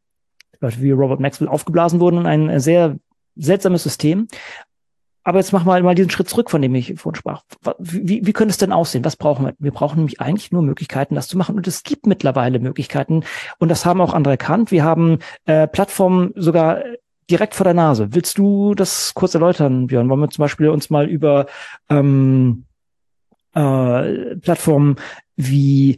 wie 0.61 0.91
Robert 0.91 1.21
Maxwell 1.21 1.49
aufgeblasen 1.49 2.01
wurden 2.01 2.21
in 2.21 2.27
ein 2.27 2.61
sehr 2.61 2.97
seltsames 3.37 3.85
System. 3.85 4.27
Aber 5.25 5.39
jetzt 5.39 5.53
machen 5.53 5.67
wir 5.67 5.83
mal 5.83 5.95
diesen 5.95 6.11
Schritt 6.11 6.29
zurück, 6.29 6.51
von 6.51 6.63
dem 6.63 6.75
ich 6.75 6.95
vorhin 6.99 7.19
sprach. 7.19 7.43
Wie, 7.79 8.25
wie 8.25 8.33
könnte 8.33 8.51
es 8.51 8.59
denn 8.59 8.73
aussehen? 8.73 9.05
Was 9.05 9.17
brauchen 9.17 9.47
wir? 9.47 9.55
Wir 9.59 9.73
brauchen 9.73 9.97
nämlich 9.97 10.21
eigentlich 10.21 10.53
nur 10.53 10.63
Möglichkeiten, 10.63 11.15
das 11.15 11.29
zu 11.29 11.37
machen. 11.37 11.57
Und 11.57 11.67
es 11.67 11.83
gibt 11.83 12.07
mittlerweile 12.07 12.59
Möglichkeiten. 12.61 13.25
Und 13.59 13.69
das 13.69 13.85
haben 13.85 14.01
auch 14.01 14.15
andere 14.15 14.35
erkannt. 14.35 14.71
Wir 14.71 14.85
haben 14.85 15.19
äh, 15.45 15.67
Plattformen 15.67 16.33
sogar 16.35 16.83
direkt 17.31 17.55
vor 17.55 17.65
der 17.65 17.75
Nase. 17.75 18.15
Willst 18.15 18.39
du 18.39 18.75
das 18.75 19.13
kurz 19.15 19.35
erläutern, 19.35 19.89
Björn? 19.89 20.09
Wollen 20.09 20.21
wir 20.21 20.31
zum 20.31 20.43
Beispiel 20.43 20.69
uns 20.69 20.89
mal 20.89 21.07
über 21.09 21.47
ähm, 21.91 22.65
äh, 23.55 24.37
Plattformen 24.37 24.97
wie 25.39 25.97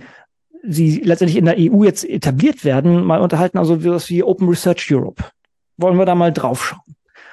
sie 0.63 1.01
letztendlich 1.01 1.39
in 1.39 1.47
der 1.47 1.57
EU 1.59 1.83
jetzt 1.83 2.05
etabliert 2.05 2.65
werden, 2.65 3.03
mal 3.03 3.21
unterhalten, 3.21 3.59
also 3.59 3.83
wie 3.83 4.23
Open 4.23 4.49
Research 4.49 4.87
Europe. 4.93 5.25
Wollen 5.79 5.99
wir 5.99 6.05
da 6.05 6.15
mal 6.15 6.33
draufschauen? 6.33 6.83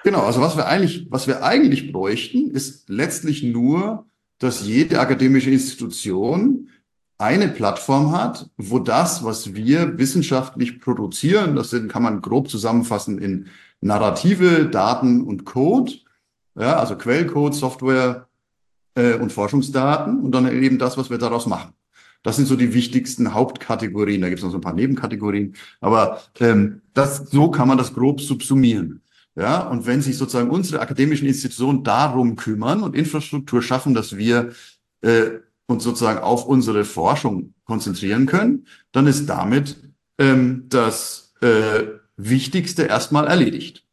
Genau, 0.04 0.22
also 0.22 0.42
was 0.42 0.56
wir 0.56 0.68
eigentlich, 0.68 1.08
was 1.10 1.28
wir 1.28 1.44
eigentlich 1.44 1.92
bräuchten, 1.92 2.52
ist 2.52 2.88
letztlich 2.90 3.44
nur, 3.44 4.06
dass 4.40 4.66
jede 4.66 5.00
akademische 5.00 5.50
Institution 5.50 6.70
eine 7.18 7.48
Plattform 7.48 8.12
hat, 8.12 8.50
wo 8.58 8.80
das, 8.80 9.24
was 9.24 9.56
wir 9.56 9.98
wissenschaftlich 9.98 10.80
produzieren, 10.80 11.56
das 11.56 11.72
sind, 11.72 11.92
kann 11.92 12.04
man 12.04 12.22
grob 12.22 12.50
zusammenfassen 12.50 13.18
in 13.18 13.48
Narrative, 13.82 14.66
Daten 14.66 15.24
und 15.24 15.46
Code, 15.46 15.94
ja, 16.56 16.78
also 16.78 16.96
Quellcode, 16.96 17.56
Software 17.56 18.28
äh, 18.96 19.16
und 19.16 19.32
Forschungsdaten 19.32 20.20
und 20.20 20.32
dann 20.32 20.52
eben 20.52 20.78
das, 20.78 20.98
was 20.98 21.10
wir 21.10 21.18
daraus 21.18 21.48
machen. 21.48 21.74
Das 22.24 22.36
sind 22.36 22.48
so 22.48 22.56
die 22.56 22.74
wichtigsten 22.74 23.34
Hauptkategorien. 23.34 24.22
Da 24.22 24.30
gibt 24.30 24.40
es 24.40 24.44
noch 24.44 24.52
so 24.52 24.58
ein 24.58 24.62
paar 24.62 24.74
Nebenkategorien, 24.74 25.56
aber 25.82 26.22
ähm, 26.40 26.82
das, 26.94 27.30
so 27.30 27.50
kann 27.50 27.68
man 27.68 27.78
das 27.78 27.94
grob 27.94 28.22
subsumieren. 28.22 29.02
Ja, 29.38 29.68
und 29.68 29.86
wenn 29.86 30.02
sich 30.02 30.18
sozusagen 30.18 30.50
unsere 30.50 30.82
akademischen 30.82 31.28
Institutionen 31.28 31.84
darum 31.84 32.36
kümmern 32.36 32.82
und 32.82 32.96
Infrastruktur 32.96 33.62
schaffen, 33.62 33.94
dass 33.94 34.18
wir 34.18 34.52
äh, 35.02 35.30
uns 35.68 35.84
sozusagen 35.84 36.20
auf 36.20 36.46
unsere 36.48 36.84
Forschung 36.84 37.54
konzentrieren 37.64 38.26
können, 38.26 38.66
dann 38.92 39.06
ist 39.06 39.28
damit 39.28 39.78
ähm, 40.18 40.66
das 40.70 41.36
äh, 41.42 41.84
Wichtigste 42.16 42.84
erstmal 42.84 43.28
erledigt. 43.28 43.86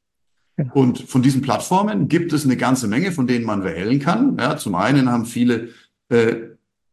Genau. 0.56 0.72
Und 0.72 1.00
von 1.00 1.20
diesen 1.20 1.42
Plattformen 1.42 2.08
gibt 2.08 2.32
es 2.32 2.46
eine 2.46 2.56
ganze 2.56 2.88
Menge, 2.88 3.12
von 3.12 3.26
denen 3.26 3.44
man 3.44 3.64
wählen 3.64 3.98
kann. 3.98 4.38
Ja, 4.38 4.56
zum 4.56 4.74
einen 4.74 5.10
haben 5.10 5.26
viele 5.26 5.68
äh, 6.08 6.36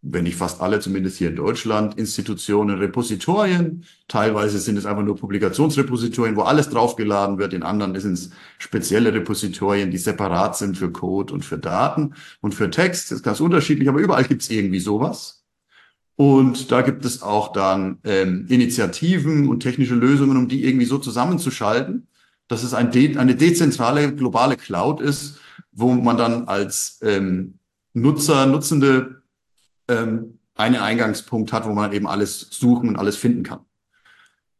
wenn 0.04 0.24
nicht 0.24 0.36
fast 0.36 0.62
alle, 0.62 0.80
zumindest 0.80 1.18
hier 1.18 1.30
in 1.30 1.36
Deutschland, 1.36 1.98
Institutionen, 1.98 2.80
Repositorien. 2.80 3.86
Teilweise 4.08 4.58
sind 4.60 4.78
es 4.78 4.86
einfach 4.88 5.04
nur 5.04 5.16
Publikationsrepositorien, 5.16 6.36
wo 6.36 6.42
alles 6.42 6.70
draufgeladen 6.70 7.38
wird. 7.38 7.54
In 7.54 7.62
anderen 7.62 7.98
sind 8.00 8.14
es 8.14 8.32
spezielle 8.58 9.14
Repositorien, 9.14 9.92
die 9.92 10.00
separat 10.00 10.58
sind 10.58 10.78
für 10.78 10.92
Code 10.92 11.34
und 11.34 11.46
für 11.46 11.60
Daten 11.60 12.16
und 12.42 12.56
für 12.56 12.72
Text. 12.72 13.12
Das 13.12 13.18
ist 13.18 13.24
ganz 13.24 13.40
unterschiedlich, 13.40 13.90
aber 13.90 14.00
überall 14.00 14.24
gibt 14.24 14.42
es 14.42 14.50
irgendwie 14.50 14.80
sowas. 14.80 15.44
Und 16.16 16.72
da 16.72 16.82
gibt 16.82 17.06
es 17.06 17.22
auch 17.22 17.54
dann 17.54 18.00
ähm, 18.04 18.46
Initiativen 18.50 19.50
und 19.50 19.62
technische 19.62 19.96
Lösungen, 19.96 20.38
um 20.38 20.48
die 20.48 20.66
irgendwie 20.66 20.86
so 20.86 20.98
zusammenzuschalten, 20.98 22.08
dass 22.48 22.64
es 22.64 22.74
ein 22.74 22.92
de 22.92 23.18
eine 23.18 23.36
dezentrale 23.36 24.14
globale 24.16 24.58
Cloud 24.58 25.00
ist, 25.00 25.40
wo 25.72 25.94
man 25.94 26.18
dann 26.18 26.48
als 26.48 27.00
ähm, 27.02 27.60
Nutzer, 27.94 28.46
Nutzende 28.46 29.21
ähm, 29.88 30.40
einen 30.56 30.78
Eingangspunkt 30.78 31.54
hat, 31.54 31.66
wo 31.66 31.74
man 31.74 31.94
eben 31.94 32.08
alles 32.08 32.48
suchen 32.52 32.90
und 32.90 32.98
alles 32.98 33.16
finden 33.16 33.44
kann. 33.44 33.62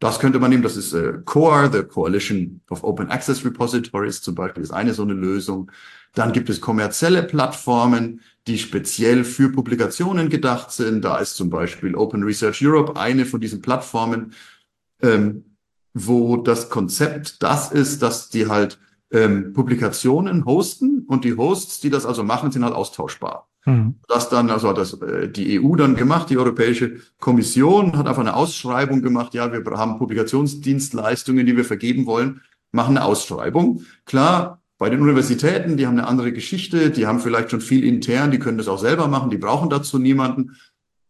Das 0.02 0.20
könnte 0.20 0.40
man 0.40 0.50
nehmen, 0.50 0.64
das 0.64 0.78
ist 0.78 0.94
äh, 0.94 1.20
CORE, 1.26 1.70
the 1.72 1.84
Coalition 1.84 2.62
of 2.72 2.84
Open 2.84 3.12
Access 3.12 3.46
Repositories 3.46 4.24
zum 4.24 4.34
Beispiel, 4.34 4.64
ist 4.64 4.72
eine 4.72 4.96
so 4.96 5.04
eine 5.04 5.14
Lösung. 5.14 5.72
Dann 6.16 6.34
gibt 6.34 6.50
es 6.50 6.60
kommerzielle 6.60 7.22
Plattformen, 7.22 8.22
die 8.48 8.58
speziell 8.58 9.24
für 9.24 9.52
Publikationen 9.52 10.30
gedacht 10.30 10.72
sind. 10.72 11.06
Da 11.06 11.20
ist 11.20 11.36
zum 11.36 11.52
Beispiel 11.52 11.96
Open 11.96 12.24
Research 12.24 12.66
Europe 12.66 13.00
eine 13.00 13.28
von 13.28 13.42
diesen 13.42 13.62
Plattformen, 13.62 14.34
ähm, 15.04 15.46
wo 15.94 16.38
das 16.38 16.72
Konzept 16.72 17.44
das 17.44 17.72
ist, 17.72 18.02
dass 18.02 18.30
die 18.30 18.48
halt 18.48 18.80
ähm, 19.12 19.54
Publikationen 19.54 20.46
hosten 20.46 21.06
und 21.08 21.26
die 21.26 21.38
Hosts, 21.38 21.80
die 21.80 21.92
das 21.92 22.08
also 22.08 22.24
machen, 22.24 22.52
sind 22.52 22.64
halt 22.64 22.74
austauschbar. 22.74 23.51
Mhm. 23.66 23.96
Das 24.08 24.30
dann, 24.30 24.50
also 24.50 24.70
hat 24.70 24.78
das 24.78 24.94
äh, 25.02 25.30
die 25.30 25.60
EU 25.62 25.76
dann 25.76 25.96
gemacht, 25.96 26.30
die 26.30 26.38
Europäische 26.38 26.98
Kommission 27.20 27.98
hat 27.98 28.08
einfach 28.08 28.22
eine 28.22 28.36
Ausschreibung 28.36 29.02
gemacht. 29.02 29.34
Ja, 29.34 29.52
wir 29.52 29.64
haben 29.78 29.98
Publikationsdienstleistungen, 29.98 31.46
die 31.46 31.56
wir 31.56 31.66
vergeben 31.66 32.06
wollen, 32.06 32.42
machen 32.72 32.98
eine 32.98 33.06
Ausschreibung. 33.06 33.84
Klar, 34.06 34.62
bei 34.78 34.90
den 34.90 35.02
Universitäten, 35.02 35.78
die 35.78 35.86
haben 35.86 36.00
eine 36.00 36.08
andere 36.08 36.34
Geschichte, 36.34 36.90
die 36.90 37.06
haben 37.06 37.20
vielleicht 37.20 37.52
schon 37.52 37.62
viel 37.62 37.84
intern, 37.84 38.32
die 38.32 38.40
können 38.40 38.58
das 38.58 38.68
auch 38.68 38.80
selber 38.80 39.08
machen, 39.08 39.30
die 39.30 39.38
brauchen 39.38 39.70
dazu 39.70 40.00
niemanden. 40.00 40.56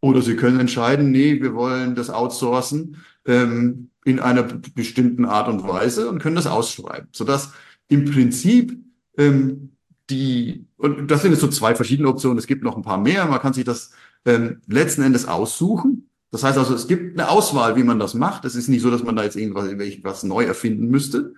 Oder 0.00 0.20
sie 0.20 0.36
können 0.36 0.60
entscheiden, 0.60 1.10
nee, 1.10 1.40
wir 1.40 1.54
wollen 1.54 1.94
das 1.94 2.10
outsourcen 2.10 2.96
ähm, 3.24 3.88
in 4.04 4.20
einer 4.20 4.42
bestimmten 4.42 5.24
Art 5.24 5.48
und 5.48 5.66
Weise 5.66 6.10
und 6.10 6.18
können 6.18 6.36
das 6.36 6.46
ausschreiben, 6.46 7.08
sodass 7.12 7.52
im 7.88 8.04
Prinzip 8.04 8.76
ähm, 9.16 9.70
die, 10.10 10.66
und 10.76 11.10
das 11.10 11.22
sind 11.22 11.32
jetzt 11.32 11.40
so 11.40 11.48
zwei 11.48 11.74
verschiedene 11.74 12.08
Optionen, 12.08 12.38
es 12.38 12.46
gibt 12.46 12.62
noch 12.62 12.76
ein 12.76 12.82
paar 12.82 12.98
mehr, 12.98 13.26
man 13.26 13.40
kann 13.40 13.52
sich 13.52 13.64
das 13.64 13.92
ähm, 14.24 14.60
letzten 14.66 15.02
Endes 15.02 15.26
aussuchen. 15.26 16.08
Das 16.30 16.44
heißt 16.44 16.58
also, 16.58 16.74
es 16.74 16.88
gibt 16.88 17.18
eine 17.18 17.28
Auswahl, 17.28 17.76
wie 17.76 17.82
man 17.82 17.98
das 17.98 18.14
macht. 18.14 18.44
Es 18.44 18.54
ist 18.54 18.68
nicht 18.68 18.82
so, 18.82 18.90
dass 18.90 19.02
man 19.02 19.16
da 19.16 19.22
jetzt 19.22 19.36
irgendwas, 19.36 19.66
irgendwas 19.66 20.22
neu 20.22 20.44
erfinden 20.44 20.88
müsste. 20.88 21.34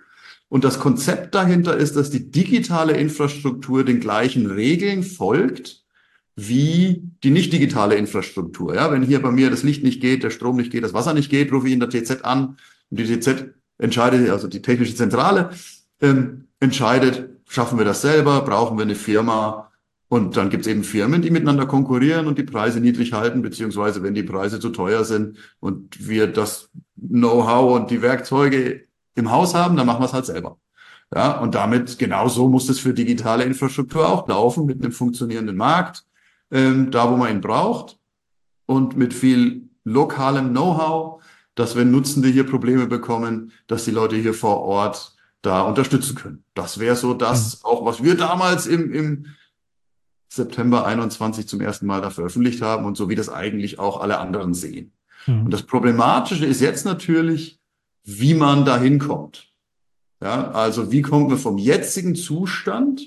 Und 0.47 0.63
das 0.63 0.79
Konzept 0.79 1.35
dahinter 1.35 1.75
ist, 1.75 1.95
dass 1.95 2.09
die 2.09 2.31
digitale 2.31 2.93
Infrastruktur 2.93 3.83
den 3.83 3.99
gleichen 3.99 4.45
Regeln 4.45 5.03
folgt 5.03 5.85
wie 6.35 7.01
die 7.23 7.31
nicht 7.31 7.53
digitale 7.53 7.95
Infrastruktur. 7.95 8.75
Ja, 8.75 8.91
wenn 8.91 9.03
hier 9.03 9.21
bei 9.21 9.31
mir 9.31 9.49
das 9.49 9.63
Licht 9.63 9.83
nicht 9.83 10.01
geht, 10.01 10.23
der 10.23 10.29
Strom 10.31 10.57
nicht 10.57 10.71
geht, 10.71 10.83
das 10.83 10.93
Wasser 10.93 11.13
nicht 11.13 11.29
geht, 11.29 11.51
rufe 11.51 11.67
ich 11.67 11.73
in 11.73 11.79
der 11.79 11.89
TZ 11.89 12.23
an 12.23 12.57
und 12.89 12.99
die 12.99 13.05
TZ 13.05 13.45
entscheidet, 13.77 14.29
also 14.29 14.47
die 14.47 14.61
technische 14.61 14.95
Zentrale 14.95 15.51
ähm, 16.01 16.47
entscheidet, 16.59 17.29
schaffen 17.47 17.77
wir 17.77 17.85
das 17.85 18.01
selber, 18.01 18.41
brauchen 18.41 18.77
wir 18.77 18.83
eine 18.83 18.95
Firma. 18.95 19.71
Und 20.07 20.37
dann 20.37 20.49
gibt 20.49 20.65
es 20.65 20.71
eben 20.71 20.83
Firmen, 20.83 21.21
die 21.21 21.31
miteinander 21.31 21.65
konkurrieren 21.65 22.27
und 22.27 22.37
die 22.37 22.43
Preise 22.43 22.79
niedrig 22.79 23.13
halten, 23.13 23.41
beziehungsweise 23.41 24.03
wenn 24.03 24.13
die 24.13 24.23
Preise 24.23 24.59
zu 24.59 24.69
teuer 24.69 25.03
sind 25.03 25.37
und 25.59 26.07
wir 26.07 26.27
das 26.27 26.69
Know-how 26.95 27.75
und 27.75 27.89
die 27.89 28.01
Werkzeuge 28.01 28.85
im 29.15 29.31
Haus 29.31 29.55
haben, 29.55 29.75
dann 29.75 29.87
machen 29.87 30.01
wir 30.01 30.05
es 30.05 30.13
halt 30.13 30.25
selber. 30.25 30.57
Ja, 31.13 31.39
und 31.39 31.55
damit 31.55 31.97
genauso 31.97 32.47
muss 32.49 32.69
es 32.69 32.79
für 32.79 32.93
digitale 32.93 33.43
Infrastruktur 33.43 34.07
auch 34.07 34.27
laufen, 34.27 34.65
mit 34.65 34.81
einem 34.81 34.91
funktionierenden 34.91 35.55
Markt, 35.55 36.05
ähm, 36.51 36.91
da 36.91 37.11
wo 37.11 37.15
man 37.15 37.31
ihn 37.31 37.41
braucht 37.41 37.97
und 38.65 38.97
mit 38.97 39.13
viel 39.13 39.69
lokalem 39.83 40.49
Know-how, 40.49 41.23
dass 41.55 41.75
wenn 41.75 41.91
Nutzende 41.91 42.27
hier 42.27 42.45
Probleme 42.45 42.87
bekommen, 42.87 43.51
dass 43.67 43.85
die 43.85 43.91
Leute 43.91 44.15
hier 44.15 44.33
vor 44.33 44.61
Ort 44.61 45.14
da 45.45 45.61
unterstützen 45.61 46.15
können. 46.15 46.43
Das 46.53 46.79
wäre 46.79 46.95
so 46.95 47.13
das, 47.13 47.59
mhm. 47.59 47.65
auch 47.65 47.85
was 47.85 48.03
wir 48.03 48.15
damals 48.15 48.67
im, 48.67 48.93
im 48.93 49.25
September 50.27 50.85
21 50.85 51.47
zum 51.47 51.61
ersten 51.61 51.85
Mal 51.85 52.01
da 52.01 52.09
veröffentlicht 52.09 52.61
haben 52.61 52.85
und 52.85 52.97
so 52.97 53.09
wie 53.09 53.15
das 53.15 53.29
eigentlich 53.29 53.79
auch 53.79 54.01
alle 54.01 54.19
anderen 54.19 54.53
sehen. 54.53 54.91
Mhm. 55.27 55.45
Und 55.45 55.51
das 55.51 55.63
Problematische 55.63 56.45
ist 56.45 56.61
jetzt 56.61 56.85
natürlich, 56.85 57.59
wie 58.03 58.33
man 58.33 58.65
da 58.65 58.79
hinkommt. 58.79 59.47
Ja, 60.21 60.51
also 60.51 60.91
wie 60.91 61.01
kommen 61.01 61.29
wir 61.29 61.37
vom 61.37 61.57
jetzigen 61.57 62.15
Zustand 62.15 63.01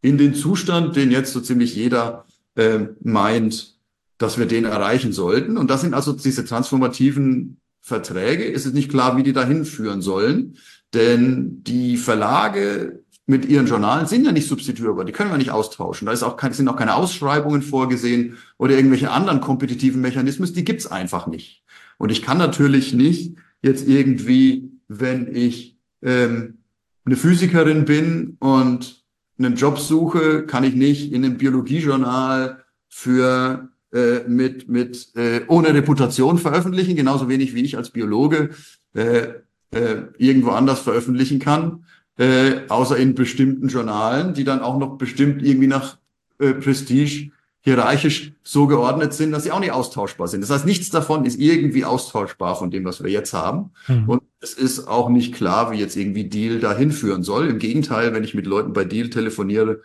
in 0.00 0.18
den 0.18 0.34
Zustand, 0.34 0.96
den 0.96 1.10
jetzt 1.10 1.32
so 1.32 1.40
ziemlich 1.40 1.74
jeder 1.74 2.24
äh, 2.54 2.86
meint, 3.02 3.76
dass 4.16 4.38
wir 4.38 4.46
den 4.46 4.64
erreichen 4.64 5.12
sollten. 5.12 5.56
Und 5.56 5.70
das 5.70 5.82
sind 5.82 5.94
also 5.94 6.12
diese 6.12 6.44
transformativen 6.44 7.60
Verträge. 7.80 8.52
Es 8.52 8.66
ist 8.66 8.74
nicht 8.74 8.90
klar, 8.90 9.16
wie 9.16 9.22
die 9.22 9.32
dahin 9.32 9.64
führen 9.64 10.02
sollen. 10.02 10.56
Denn 10.94 11.62
die 11.64 11.96
Verlage 11.96 13.02
mit 13.26 13.44
ihren 13.44 13.66
Journalen 13.66 14.06
sind 14.06 14.24
ja 14.24 14.32
nicht 14.32 14.48
substituierbar, 14.48 15.04
die 15.04 15.12
können 15.12 15.30
wir 15.30 15.36
nicht 15.36 15.50
austauschen. 15.50 16.06
Da 16.06 16.12
ist 16.12 16.22
auch 16.22 16.38
kein, 16.38 16.54
sind 16.54 16.66
auch 16.68 16.76
keine 16.76 16.94
Ausschreibungen 16.94 17.60
vorgesehen 17.60 18.38
oder 18.56 18.74
irgendwelche 18.74 19.10
anderen 19.10 19.42
kompetitiven 19.42 20.00
Mechanismen, 20.00 20.50
die 20.52 20.64
gibt's 20.64 20.86
einfach 20.86 21.26
nicht. 21.26 21.62
Und 21.98 22.10
ich 22.10 22.22
kann 22.22 22.38
natürlich 22.38 22.94
nicht 22.94 23.36
jetzt 23.60 23.86
irgendwie, 23.86 24.70
wenn 24.88 25.34
ich 25.34 25.76
ähm, 26.00 26.58
eine 27.04 27.16
Physikerin 27.16 27.84
bin 27.84 28.36
und 28.40 29.04
einen 29.38 29.56
Job 29.56 29.78
suche, 29.78 30.46
kann 30.46 30.64
ich 30.64 30.74
nicht 30.74 31.12
in 31.12 31.24
einem 31.24 31.36
Biologiejournal 31.36 32.64
für 32.88 33.68
äh, 33.92 34.20
mit 34.26 34.68
mit 34.68 35.14
äh, 35.16 35.42
ohne 35.48 35.74
Reputation 35.74 36.38
veröffentlichen, 36.38 36.96
genauso 36.96 37.28
wenig 37.28 37.54
wie 37.54 37.62
ich 37.62 37.76
als 37.76 37.90
Biologe 37.90 38.50
äh, 38.94 39.28
äh, 39.70 40.02
irgendwo 40.18 40.50
anders 40.50 40.80
veröffentlichen 40.80 41.38
kann, 41.38 41.84
äh, 42.16 42.62
außer 42.68 42.96
in 42.96 43.14
bestimmten 43.14 43.68
Journalen, 43.68 44.34
die 44.34 44.44
dann 44.44 44.60
auch 44.60 44.78
noch 44.78 44.98
bestimmt 44.98 45.42
irgendwie 45.42 45.68
nach 45.68 45.98
äh, 46.38 46.52
Prestige 46.54 47.30
hierarchisch 47.60 48.32
so 48.42 48.66
geordnet 48.66 49.12
sind, 49.12 49.32
dass 49.32 49.44
sie 49.44 49.52
auch 49.52 49.60
nicht 49.60 49.72
austauschbar 49.72 50.28
sind. 50.28 50.40
Das 50.40 50.50
heißt, 50.50 50.64
nichts 50.64 50.90
davon 50.90 51.24
ist 51.24 51.38
irgendwie 51.38 51.84
austauschbar 51.84 52.56
von 52.56 52.70
dem, 52.70 52.84
was 52.84 53.02
wir 53.02 53.10
jetzt 53.10 53.34
haben. 53.34 53.72
Mhm. 53.88 54.08
Und 54.08 54.22
es 54.40 54.54
ist 54.54 54.88
auch 54.88 55.08
nicht 55.08 55.34
klar, 55.34 55.70
wie 55.70 55.76
jetzt 55.76 55.96
irgendwie 55.96 56.24
Deal 56.24 56.60
dahin 56.60 56.92
führen 56.92 57.22
soll. 57.22 57.48
Im 57.48 57.58
Gegenteil, 57.58 58.14
wenn 58.14 58.24
ich 58.24 58.34
mit 58.34 58.46
Leuten 58.46 58.72
bei 58.72 58.84
Deal 58.84 59.10
telefoniere 59.10 59.82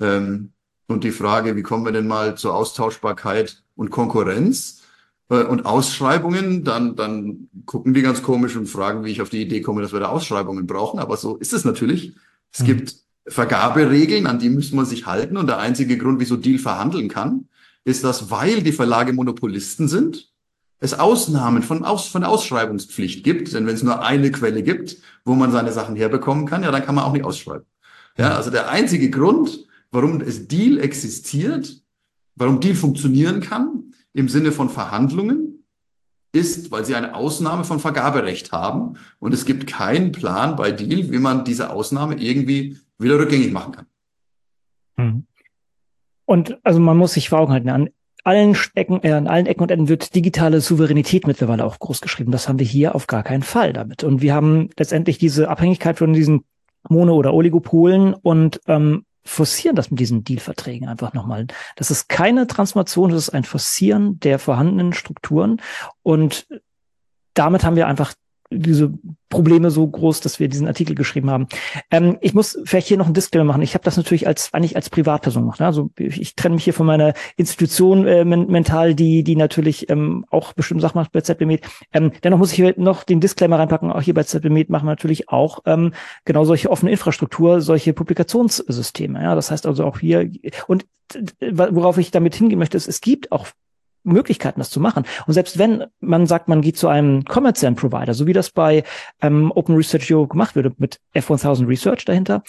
ähm, 0.00 0.52
und 0.86 1.04
die 1.04 1.12
Frage, 1.12 1.56
wie 1.56 1.62
kommen 1.62 1.84
wir 1.84 1.92
denn 1.92 2.06
mal 2.06 2.36
zur 2.36 2.54
Austauschbarkeit 2.54 3.62
und 3.74 3.90
Konkurrenz, 3.90 4.82
und 5.28 5.64
Ausschreibungen, 5.64 6.64
dann, 6.64 6.96
dann 6.96 7.48
gucken 7.64 7.94
die 7.94 8.02
ganz 8.02 8.22
komisch 8.22 8.56
und 8.56 8.66
fragen, 8.66 9.04
wie 9.04 9.10
ich 9.10 9.22
auf 9.22 9.30
die 9.30 9.42
Idee 9.42 9.62
komme, 9.62 9.80
dass 9.80 9.92
wir 9.92 10.00
da 10.00 10.08
Ausschreibungen 10.08 10.66
brauchen. 10.66 11.00
Aber 11.00 11.16
so 11.16 11.36
ist 11.36 11.52
es 11.52 11.64
natürlich. 11.64 12.14
Es 12.52 12.60
mhm. 12.60 12.66
gibt 12.66 12.96
Vergaberegeln, 13.26 14.26
an 14.26 14.38
die 14.38 14.50
muss 14.50 14.72
man 14.72 14.84
sich 14.84 15.06
halten. 15.06 15.36
Und 15.36 15.46
der 15.46 15.58
einzige 15.58 15.96
Grund, 15.96 16.20
wieso 16.20 16.36
Deal 16.36 16.58
verhandeln 16.58 17.08
kann, 17.08 17.48
ist, 17.84 18.04
dass, 18.04 18.30
weil 18.30 18.62
die 18.62 18.72
Verlage 18.72 19.12
Monopolisten 19.12 19.88
sind, 19.88 20.30
es 20.78 20.98
Ausnahmen 20.98 21.62
von, 21.62 21.84
Aus, 21.84 22.06
von 22.08 22.24
Ausschreibungspflicht 22.24 23.24
gibt. 23.24 23.54
Denn 23.54 23.66
wenn 23.66 23.74
es 23.74 23.82
nur 23.82 24.04
eine 24.04 24.30
Quelle 24.30 24.62
gibt, 24.62 24.98
wo 25.24 25.34
man 25.34 25.52
seine 25.52 25.72
Sachen 25.72 25.96
herbekommen 25.96 26.46
kann, 26.46 26.62
ja, 26.62 26.70
dann 26.70 26.84
kann 26.84 26.94
man 26.94 27.04
auch 27.04 27.12
nicht 27.12 27.24
ausschreiben. 27.24 27.64
Ja, 28.18 28.36
also 28.36 28.50
der 28.50 28.68
einzige 28.70 29.08
Grund, 29.08 29.66
warum 29.90 30.20
es 30.20 30.46
Deal 30.46 30.78
existiert, 30.78 31.80
warum 32.36 32.60
Deal 32.60 32.74
funktionieren 32.74 33.40
kann, 33.40 33.93
im 34.14 34.28
Sinne 34.28 34.52
von 34.52 34.70
Verhandlungen 34.70 35.64
ist, 36.32 36.70
weil 36.70 36.84
sie 36.84 36.94
eine 36.94 37.14
Ausnahme 37.14 37.64
von 37.64 37.78
Vergaberecht 37.78 38.52
haben 38.52 38.96
und 39.18 39.34
es 39.34 39.44
gibt 39.44 39.66
keinen 39.66 40.12
Plan 40.12 40.56
bei 40.56 40.72
Deal, 40.72 41.10
wie 41.10 41.18
man 41.18 41.44
diese 41.44 41.70
Ausnahme 41.70 42.16
irgendwie 42.16 42.78
wieder 42.98 43.18
rückgängig 43.18 43.52
machen 43.52 43.72
kann. 43.72 43.86
Hm. 44.96 45.26
Und 46.24 46.58
also 46.62 46.80
man 46.80 46.96
muss 46.96 47.12
sich 47.12 47.28
vor 47.28 47.40
Augen 47.40 47.52
halten, 47.52 47.68
an 47.68 47.90
allen 48.24 48.56
Ecken, 48.74 49.00
äh, 49.02 49.12
an 49.12 49.28
allen 49.28 49.46
Ecken 49.46 49.62
und 49.62 49.70
Enden 49.70 49.88
wird 49.88 50.14
digitale 50.14 50.60
Souveränität 50.60 51.26
mittlerweile 51.26 51.64
auch 51.64 51.78
groß 51.78 52.00
geschrieben. 52.00 52.32
Das 52.32 52.48
haben 52.48 52.58
wir 52.58 52.66
hier 52.66 52.94
auf 52.94 53.06
gar 53.06 53.22
keinen 53.22 53.42
Fall 53.42 53.72
damit. 53.72 54.02
Und 54.02 54.22
wir 54.22 54.34
haben 54.34 54.70
letztendlich 54.78 55.18
diese 55.18 55.50
Abhängigkeit 55.50 55.98
von 55.98 56.14
diesen 56.14 56.44
Mono- 56.88 57.16
oder 57.16 57.34
Oligopolen 57.34 58.14
und 58.14 58.60
ähm, 58.66 59.04
forcieren 59.24 59.76
das 59.76 59.90
mit 59.90 60.00
diesen 60.00 60.24
Dealverträgen 60.24 60.88
einfach 60.88 61.12
nochmal. 61.14 61.46
Das 61.76 61.90
ist 61.90 62.08
keine 62.08 62.46
Transformation, 62.46 63.10
das 63.10 63.28
ist 63.28 63.30
ein 63.30 63.44
Forcieren 63.44 64.20
der 64.20 64.38
vorhandenen 64.38 64.92
Strukturen 64.92 65.60
und 66.02 66.46
damit 67.34 67.64
haben 67.64 67.76
wir 67.76 67.88
einfach 67.88 68.14
diese 68.58 68.92
Probleme 69.28 69.70
so 69.70 69.86
groß, 69.86 70.20
dass 70.20 70.38
wir 70.38 70.48
diesen 70.48 70.68
Artikel 70.68 70.94
geschrieben 70.94 71.30
haben. 71.30 71.48
Ähm, 71.90 72.18
ich 72.20 72.34
muss 72.34 72.58
vielleicht 72.64 72.86
hier 72.86 72.96
noch 72.96 73.06
einen 73.06 73.14
Disclaimer 73.14 73.44
machen. 73.44 73.62
Ich 73.62 73.74
habe 73.74 73.84
das 73.84 73.96
natürlich 73.96 74.26
als 74.26 74.52
eigentlich 74.54 74.76
als 74.76 74.90
Privatperson 74.90 75.42
gemacht. 75.42 75.60
Ne? 75.60 75.66
Also 75.66 75.90
ich, 75.98 76.20
ich 76.20 76.36
trenne 76.36 76.54
mich 76.54 76.64
hier 76.64 76.74
von 76.74 76.86
meiner 76.86 77.14
Institution 77.36 78.06
äh, 78.06 78.24
mental, 78.24 78.94
die 78.94 79.24
die 79.24 79.36
natürlich 79.36 79.90
ähm, 79.90 80.24
auch 80.30 80.52
bestimmte 80.52 80.82
Sachen 80.82 80.98
macht 80.98 81.12
bei 81.12 81.20
ZBMed. 81.20 81.62
Ähm, 81.92 82.12
dennoch 82.22 82.38
muss 82.38 82.52
ich 82.52 82.56
hier 82.56 82.74
noch 82.76 83.02
den 83.02 83.20
Disclaimer 83.20 83.58
reinpacken. 83.58 83.90
Auch 83.90 84.02
hier 84.02 84.14
bei 84.14 84.22
ZBMed 84.22 84.70
machen 84.70 84.86
wir 84.86 84.92
natürlich 84.92 85.28
auch 85.28 85.60
ähm, 85.66 85.92
genau 86.24 86.44
solche 86.44 86.70
offene 86.70 86.92
Infrastruktur, 86.92 87.60
solche 87.60 87.92
Publikationssysteme. 87.92 89.22
Ja, 89.22 89.34
das 89.34 89.50
heißt 89.50 89.66
also 89.66 89.84
auch 89.84 89.98
hier 89.98 90.30
und 90.68 90.86
worauf 91.40 91.98
ich 91.98 92.10
damit 92.10 92.34
hingehen 92.34 92.58
möchte, 92.58 92.76
ist, 92.76 92.88
es 92.88 93.00
gibt 93.00 93.32
auch 93.32 93.48
Möglichkeiten, 94.04 94.60
das 94.60 94.70
zu 94.70 94.80
machen. 94.80 95.04
Und 95.26 95.34
selbst 95.34 95.58
wenn 95.58 95.84
man 96.00 96.26
sagt, 96.26 96.48
man 96.48 96.60
geht 96.60 96.76
zu 96.76 96.88
einem 96.88 97.24
kommerziellen 97.24 97.74
Provider, 97.74 98.14
so 98.14 98.26
wie 98.26 98.32
das 98.32 98.50
bei 98.50 98.84
ähm, 99.20 99.50
Open 99.54 99.74
Research 99.74 100.12
Europe 100.12 100.32
gemacht 100.32 100.54
würde, 100.54 100.72
mit 100.78 101.00
F1000 101.14 101.66
Research 101.66 102.04
dahinter, 102.04 102.42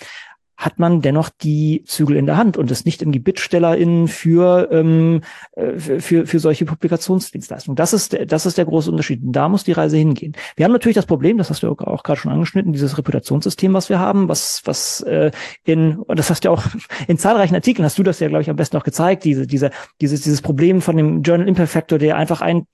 hat 0.57 0.79
man 0.79 1.01
dennoch 1.01 1.29
die 1.29 1.83
Zügel 1.85 2.15
in 2.15 2.25
der 2.25 2.37
Hand 2.37 2.57
und 2.57 2.71
ist 2.71 2.85
nicht 2.85 3.01
irgendwie 3.01 3.19
BittstellerInnen 3.19 4.07
für, 4.07 4.69
ähm, 4.71 5.21
äh, 5.53 5.77
für, 5.77 6.25
für 6.25 6.39
solche 6.39 6.65
Publikationsdienstleistungen. 6.65 7.75
Das 7.75 7.93
ist, 7.93 8.17
das 8.27 8.45
ist 8.45 8.57
der 8.57 8.65
große 8.65 8.89
Unterschied. 8.89 9.19
Da 9.23 9.49
muss 9.49 9.65
die 9.65 9.73
Reise 9.73 9.97
hingehen. 9.97 10.33
Wir 10.55 10.65
haben 10.65 10.71
natürlich 10.71 10.95
das 10.95 11.05
Problem, 11.05 11.37
das 11.37 11.49
hast 11.49 11.63
du 11.63 11.69
auch 11.69 12.03
gerade 12.03 12.19
schon 12.19 12.31
angeschnitten, 12.31 12.71
dieses 12.71 12.97
Reputationssystem, 12.97 13.73
was 13.73 13.89
wir 13.89 13.99
haben, 13.99 14.29
was, 14.29 14.61
was 14.65 15.01
äh, 15.01 15.31
in, 15.65 16.01
das 16.07 16.29
hast 16.29 16.45
du 16.45 16.51
auch 16.51 16.63
in 17.07 17.17
zahlreichen 17.17 17.55
Artikeln, 17.55 17.85
hast 17.85 17.97
du 17.97 18.03
das 18.03 18.19
ja, 18.19 18.29
glaube 18.29 18.41
ich, 18.41 18.49
am 18.49 18.55
besten 18.55 18.77
auch 18.77 18.83
gezeigt, 18.83 19.25
diese, 19.25 19.47
diese, 19.47 19.71
dieses, 19.99 20.21
dieses 20.21 20.41
Problem 20.41 20.81
von 20.81 20.95
dem 20.95 21.21
Journal 21.21 21.47
Imperfector, 21.47 21.99
der 21.99 22.17
einfach 22.17 22.41
ein 22.41 22.65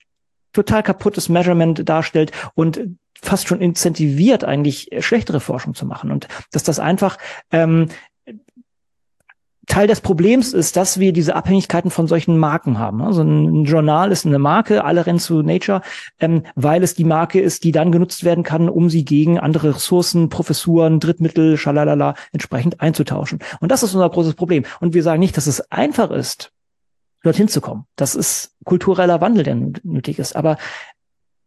total 0.52 0.82
kaputtes 0.82 1.28
Measurement 1.28 1.88
darstellt 1.88 2.32
und 2.54 2.80
fast 3.22 3.48
schon 3.48 3.60
incentiviert, 3.60 4.44
eigentlich 4.44 4.90
schlechtere 4.98 5.40
Forschung 5.40 5.74
zu 5.74 5.86
machen. 5.86 6.10
Und 6.10 6.28
dass 6.50 6.64
das 6.64 6.80
einfach 6.80 7.18
ähm, 7.52 7.88
Teil 9.66 9.86
des 9.86 10.00
Problems 10.00 10.52
ist, 10.52 10.76
dass 10.76 10.98
wir 10.98 11.12
diese 11.12 11.36
Abhängigkeiten 11.36 11.90
von 11.90 12.08
solchen 12.08 12.36
Marken 12.36 12.80
haben. 12.80 13.00
Also 13.00 13.22
ein 13.22 13.64
Journal 13.64 14.10
ist 14.10 14.26
eine 14.26 14.40
Marke, 14.40 14.84
alle 14.84 15.06
rennen 15.06 15.20
zu 15.20 15.42
Nature, 15.42 15.82
ähm, 16.18 16.42
weil 16.56 16.82
es 16.82 16.94
die 16.94 17.04
Marke 17.04 17.40
ist, 17.40 17.62
die 17.62 17.70
dann 17.70 17.92
genutzt 17.92 18.24
werden 18.24 18.42
kann, 18.42 18.68
um 18.68 18.90
sie 18.90 19.04
gegen 19.04 19.38
andere 19.38 19.76
Ressourcen, 19.76 20.28
Professuren, 20.28 20.98
Drittmittel, 20.98 21.56
schalalala, 21.56 22.14
entsprechend 22.32 22.80
einzutauschen. 22.80 23.38
Und 23.60 23.70
das 23.70 23.84
ist 23.84 23.94
unser 23.94 24.10
großes 24.10 24.34
Problem. 24.34 24.64
Und 24.80 24.94
wir 24.94 25.04
sagen 25.04 25.20
nicht, 25.20 25.36
dass 25.36 25.46
es 25.46 25.70
einfach 25.70 26.10
ist, 26.10 26.52
dorthin 27.22 27.48
zu 27.48 27.60
kommen. 27.60 27.84
Das 27.96 28.14
ist 28.14 28.56
kultureller 28.64 29.20
Wandel, 29.20 29.44
der 29.44 29.54
nötig 29.82 30.18
ist. 30.18 30.34
Aber 30.36 30.58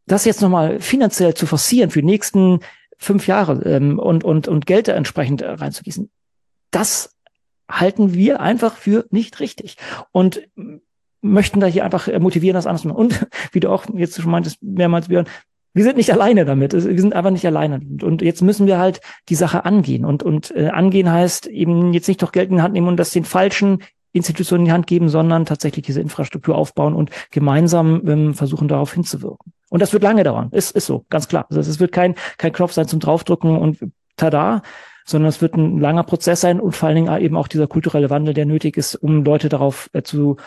das 0.07 0.25
jetzt 0.25 0.41
nochmal 0.41 0.79
finanziell 0.79 1.33
zu 1.33 1.45
forcieren 1.45 1.89
für 1.89 2.01
die 2.01 2.07
nächsten 2.07 2.59
fünf 2.97 3.27
Jahre 3.27 3.61
ähm, 3.63 3.99
und, 3.99 4.23
und, 4.23 4.47
und 4.47 4.65
Geld 4.65 4.87
entsprechend 4.87 5.41
äh, 5.41 5.51
reinzugießen, 5.51 6.09
das 6.71 7.15
halten 7.69 8.13
wir 8.13 8.39
einfach 8.39 8.75
für 8.75 9.05
nicht 9.09 9.39
richtig. 9.39 9.77
Und 10.11 10.47
möchten 11.21 11.59
da 11.59 11.65
hier 11.65 11.83
einfach 11.83 12.07
motivieren, 12.19 12.53
das 12.53 12.67
anders 12.67 12.83
zu 12.83 12.89
machen. 12.89 12.99
Und 12.99 13.27
wie 13.51 13.59
du 13.59 13.69
auch 13.69 13.85
jetzt 13.93 14.21
schon 14.21 14.31
meintest, 14.31 14.61
mehrmals, 14.61 15.07
Björn, 15.07 15.27
wir 15.73 15.83
sind 15.83 15.97
nicht 15.97 16.13
alleine 16.13 16.45
damit. 16.45 16.71
Wir 16.71 17.01
sind 17.01 17.13
einfach 17.13 17.31
nicht 17.31 17.45
alleine. 17.45 17.81
Und 18.01 18.21
jetzt 18.21 18.41
müssen 18.41 18.65
wir 18.65 18.77
halt 18.77 19.01
die 19.27 19.35
Sache 19.35 19.65
angehen. 19.65 20.05
Und, 20.05 20.23
und 20.23 20.55
äh, 20.55 20.69
angehen 20.69 21.11
heißt 21.11 21.47
eben 21.47 21.91
jetzt 21.93 22.07
nicht 22.07 22.21
doch 22.21 22.31
Geld 22.31 22.49
in 22.49 22.57
die 22.57 22.61
Hand 22.61 22.73
nehmen 22.73 22.87
und 22.87 22.97
das 22.97 23.11
den 23.11 23.25
falschen 23.25 23.83
Institutionen 24.15 24.61
in 24.61 24.65
die 24.65 24.71
Hand 24.71 24.87
geben, 24.87 25.09
sondern 25.09 25.45
tatsächlich 25.45 25.85
diese 25.85 26.01
Infrastruktur 26.01 26.55
aufbauen 26.55 26.95
und 26.95 27.09
gemeinsam 27.31 28.01
ähm, 28.07 28.33
versuchen, 28.33 28.67
darauf 28.67 28.93
hinzuwirken. 28.93 29.53
Und 29.69 29.81
das 29.81 29.93
wird 29.93 30.03
lange 30.03 30.23
dauern. 30.23 30.49
Ist, 30.51 30.71
ist 30.71 30.85
so, 30.85 31.05
ganz 31.09 31.27
klar. 31.27 31.45
Also 31.49 31.59
es 31.59 31.79
wird 31.79 31.91
kein, 31.91 32.15
kein 32.37 32.53
Knopf 32.53 32.71
sein 32.71 32.87
zum 32.87 32.99
Draufdrücken 32.99 33.57
und 33.57 33.79
tada, 34.15 34.61
sondern 35.05 35.29
es 35.29 35.41
wird 35.41 35.55
ein 35.55 35.79
langer 35.79 36.03
Prozess 36.03 36.41
sein 36.41 36.59
und 36.59 36.75
vor 36.75 36.87
allen 36.87 36.95
Dingen 36.95 37.21
eben 37.21 37.35
auch 37.35 37.47
dieser 37.47 37.67
kulturelle 37.67 38.09
Wandel, 38.09 38.33
der 38.33 38.45
nötig 38.45 38.77
ist, 38.77 38.95
um 38.95 39.23
Leute 39.23 39.49
darauf 39.49 39.89
äh, 39.93 40.01
zu 40.01 40.37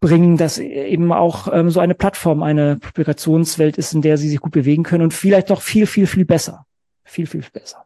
bringen, 0.00 0.38
dass 0.38 0.58
eben 0.58 1.12
auch 1.12 1.48
ähm, 1.52 1.70
so 1.70 1.78
eine 1.78 1.94
Plattform 1.94 2.42
eine 2.42 2.76
Publikationswelt 2.76 3.76
ist, 3.76 3.92
in 3.92 4.02
der 4.02 4.16
sie 4.16 4.28
sich 4.28 4.40
gut 4.40 4.52
bewegen 4.52 4.82
können 4.82 5.04
und 5.04 5.14
vielleicht 5.14 5.50
noch 5.50 5.60
viel, 5.60 5.86
viel, 5.86 6.06
viel 6.06 6.24
besser. 6.24 6.64
Viel, 7.04 7.26
viel 7.26 7.44
besser. 7.52 7.84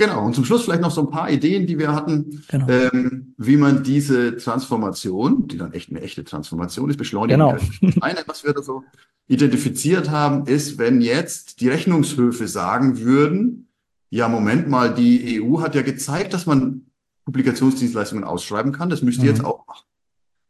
Genau, 0.00 0.24
und 0.24 0.34
zum 0.34 0.46
Schluss 0.46 0.64
vielleicht 0.64 0.80
noch 0.80 0.90
so 0.90 1.02
ein 1.02 1.10
paar 1.10 1.30
Ideen, 1.30 1.66
die 1.66 1.78
wir 1.78 1.94
hatten, 1.94 2.42
genau. 2.48 2.66
ähm, 2.70 3.34
wie 3.36 3.58
man 3.58 3.82
diese 3.82 4.34
Transformation, 4.38 5.46
die 5.46 5.58
dann 5.58 5.74
echt 5.74 5.90
eine 5.90 6.00
echte 6.00 6.24
Transformation 6.24 6.88
ist, 6.88 6.96
beschleunigen 6.96 7.38
genau. 7.38 7.58
kann. 7.58 7.94
Eine, 8.00 8.22
was 8.26 8.42
wir 8.42 8.54
da 8.54 8.62
so 8.62 8.82
identifiziert 9.28 10.08
haben, 10.08 10.46
ist, 10.46 10.78
wenn 10.78 11.02
jetzt 11.02 11.60
die 11.60 11.68
Rechnungshöfe 11.68 12.48
sagen 12.48 13.00
würden, 13.00 13.68
ja, 14.08 14.26
Moment 14.26 14.70
mal, 14.70 14.94
die 14.94 15.42
EU 15.42 15.60
hat 15.60 15.74
ja 15.74 15.82
gezeigt, 15.82 16.32
dass 16.32 16.46
man 16.46 16.86
Publikationsdienstleistungen 17.26 18.24
ausschreiben 18.24 18.72
kann, 18.72 18.88
das 18.88 19.02
müsst 19.02 19.18
ihr 19.18 19.24
mhm. 19.24 19.36
jetzt 19.36 19.44
auch 19.44 19.66
machen. 19.66 19.84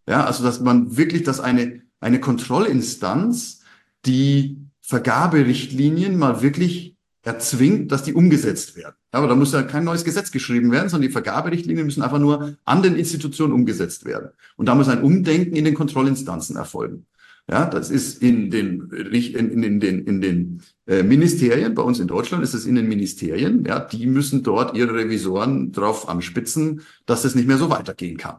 Ja, 0.09 0.27
also 0.27 0.45
dass 0.45 0.61
man 0.61 0.97
wirklich, 0.97 1.25
dass 1.25 1.41
eine, 1.41 1.83
eine 1.99 2.21
Kontrollinstanz 2.21 3.63
die 4.07 4.59
Vergaberichtlinien 4.81 6.17
mal 6.17 6.41
wirklich 6.41 6.97
erzwingt, 7.23 7.93
dass 7.93 8.03
die 8.03 8.15
umgesetzt 8.15 8.77
werden. 8.77 8.95
Aber 9.11 9.29
da 9.29 9.35
muss 9.35 9.53
ja 9.53 9.63
kein 9.63 9.85
neues 9.85 10.05
Gesetz 10.05 10.31
geschrieben 10.31 10.73
werden, 10.73 10.89
sondern 10.89 11.09
die 11.09 11.13
Vergaberichtlinien 11.13 11.85
müssen 11.85 12.03
einfach 12.03 12.19
nur 12.19 12.57
an 12.65 12.83
den 12.83 12.97
Institutionen 12.97 13.53
umgesetzt 13.53 14.05
werden. 14.05 14.31
Und 14.57 14.67
da 14.67 14.75
muss 14.75 14.89
ein 14.89 15.03
Umdenken 15.03 15.55
in 15.55 15.65
den 15.65 15.75
Kontrollinstanzen 15.75 16.57
erfolgen. 16.57 17.07
Ja, 17.51 17.67
das 17.67 17.91
ist 17.91 18.23
in 18.23 18.51
den, 18.51 18.91
in, 18.91 19.63
in 19.63 19.81
den, 19.81 20.05
in 20.05 20.21
den 20.21 20.63
äh, 20.87 21.03
Ministerien, 21.03 21.75
bei 21.75 21.83
uns 21.83 21.99
in 21.99 22.07
Deutschland 22.07 22.45
ist 22.45 22.55
es 22.55 22.65
in 22.65 22.77
den 22.77 22.89
Ministerien, 22.89 23.65
ja, 23.65 23.81
die 23.81 24.07
müssen 24.07 24.45
dort 24.45 24.77
ihre 24.77 24.95
Revisoren 24.95 25.73
drauf 25.73 26.09
anspitzen, 26.09 26.83
dass 27.07 27.25
es 27.25 27.35
nicht 27.35 27.49
mehr 27.49 27.59
so 27.59 27.69
weitergehen 27.69 28.19
kann. 28.19 28.37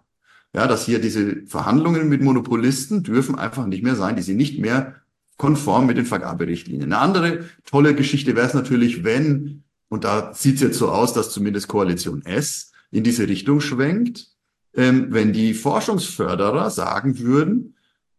Ja, 0.56 0.66
dass 0.68 0.86
hier 0.86 1.00
diese 1.00 1.46
Verhandlungen 1.46 2.08
mit 2.08 2.22
Monopolisten 2.22 3.04
dürfen 3.04 3.36
einfach 3.36 3.66
nicht 3.66 3.84
mehr 3.84 3.96
sein, 3.96 4.16
die 4.16 4.22
sind 4.22 4.38
nicht 4.38 4.60
mehr 4.60 5.01
konform 5.42 5.88
mit 5.88 5.98
den 5.98 6.06
Vergaberichtlinien. 6.06 6.94
Eine 6.94 7.00
andere 7.00 7.46
tolle 7.66 7.96
Geschichte 7.96 8.36
wäre 8.36 8.46
es 8.46 8.54
natürlich, 8.54 9.04
wenn, 9.04 9.64
und 9.90 10.04
da 10.04 10.36
sieht 10.36 10.56
es 10.56 10.62
jetzt 10.62 10.78
so 10.78 10.90
aus, 10.90 11.14
dass 11.14 11.32
zumindest 11.32 11.68
Koalition 11.68 12.24
S 12.24 12.72
in 12.92 13.04
diese 13.04 13.28
Richtung 13.28 13.60
schwenkt, 13.60 14.28
ähm, 14.76 15.08
wenn 15.10 15.34
die 15.34 15.56
Forschungsförderer 15.56 16.70
sagen 16.70 17.18
würden, 17.18 17.74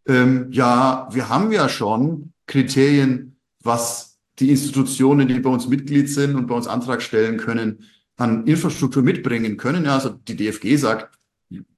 ähm, 0.04 0.48
ja, 0.50 1.08
wir 1.12 1.28
haben 1.28 1.52
ja 1.52 1.68
schon 1.68 2.32
Kriterien, 2.48 3.36
was 3.62 4.18
die 4.40 4.50
Institutionen, 4.50 5.28
die 5.28 5.38
bei 5.38 5.50
uns 5.50 5.68
Mitglied 5.68 6.10
sind 6.10 6.34
und 6.34 6.48
bei 6.48 6.56
uns 6.56 6.66
Antrag 6.66 7.02
stellen 7.02 7.36
können, 7.36 7.84
an 8.16 8.48
Infrastruktur 8.48 9.04
mitbringen 9.04 9.56
können. 9.58 9.84
Ja, 9.84 9.94
also 9.94 10.08
die 10.08 10.34
DFG 10.34 10.74
sagt, 10.74 11.20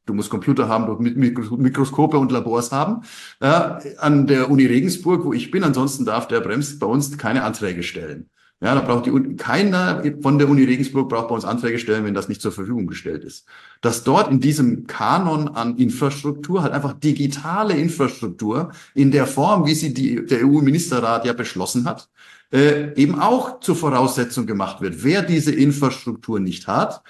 du 0.06 0.14
musst 0.14 0.30
Computer 0.30 0.68
haben, 0.68 0.86
du 0.86 1.56
Mikroskope 1.56 2.18
und 2.18 2.32
Labors 2.32 2.72
haben. 2.72 3.02
Ja, 3.40 3.78
an 3.98 4.26
der 4.26 4.50
Uni 4.50 4.66
Regensburg, 4.66 5.24
wo 5.24 5.32
ich 5.32 5.50
bin, 5.50 5.64
ansonsten 5.64 6.04
darf 6.04 6.28
der 6.28 6.40
Brems 6.40 6.78
bei 6.78 6.86
uns 6.86 7.16
keine 7.18 7.44
Anträge 7.44 7.82
stellen. 7.82 8.30
Ja, 8.60 8.74
da 8.74 8.80
braucht 8.80 9.04
die 9.04 9.10
Uni, 9.10 9.36
keiner 9.36 10.02
von 10.22 10.38
der 10.38 10.48
Uni 10.48 10.64
Regensburg 10.64 11.10
braucht 11.10 11.28
bei 11.28 11.34
uns 11.34 11.44
Anträge 11.44 11.78
stellen, 11.78 12.04
wenn 12.04 12.14
das 12.14 12.28
nicht 12.28 12.40
zur 12.40 12.52
Verfügung 12.52 12.86
gestellt 12.86 13.24
ist. 13.24 13.46
Dass 13.82 14.04
dort 14.04 14.30
in 14.30 14.40
diesem 14.40 14.86
Kanon 14.86 15.48
an 15.48 15.76
Infrastruktur 15.76 16.62
halt 16.62 16.72
einfach 16.72 16.94
digitale 16.94 17.74
Infrastruktur 17.74 18.72
in 18.94 19.10
der 19.10 19.26
Form, 19.26 19.66
wie 19.66 19.74
sie 19.74 19.92
die, 19.92 20.24
der 20.24 20.46
EU-Ministerrat 20.46 21.26
ja 21.26 21.34
beschlossen 21.34 21.84
hat, 21.84 22.08
äh, 22.52 22.94
eben 22.94 23.20
auch 23.20 23.60
zur 23.60 23.76
Voraussetzung 23.76 24.46
gemacht 24.46 24.80
wird. 24.80 25.02
Wer 25.02 25.22
diese 25.22 25.52
Infrastruktur 25.52 26.40
nicht 26.40 26.66
hat, 26.66 27.02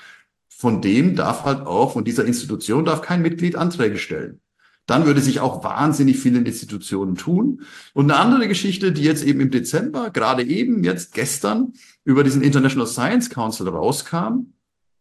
von 0.64 0.81
dem 0.81 1.14
darf 1.14 1.44
halt 1.44 1.66
auch, 1.66 1.92
von 1.92 2.05
dieser 2.05 2.24
Institution 2.24 2.87
darf 2.87 3.03
kein 3.03 3.20
Mitglied 3.20 3.55
Anträge 3.55 3.98
stellen. 3.98 4.40
Dann 4.87 5.05
würde 5.05 5.20
sich 5.20 5.40
auch 5.40 5.62
wahnsinnig 5.62 6.18
viele 6.18 6.38
Institutionen 6.38 7.16
tun. 7.16 7.61
Und 7.92 8.11
eine 8.11 8.18
andere 8.18 8.48
Geschichte, 8.48 8.90
die 8.90 9.03
jetzt 9.03 9.24
eben 9.24 9.40
im 9.40 9.50
Dezember, 9.50 10.09
gerade 10.09 10.42
eben, 10.42 10.83
jetzt 10.83 11.12
gestern, 11.12 11.74
über 12.03 12.24
diesen 12.24 12.40
International 12.40 12.87
Science 12.87 13.29
Council 13.29 13.68
rauskam, 13.68 14.55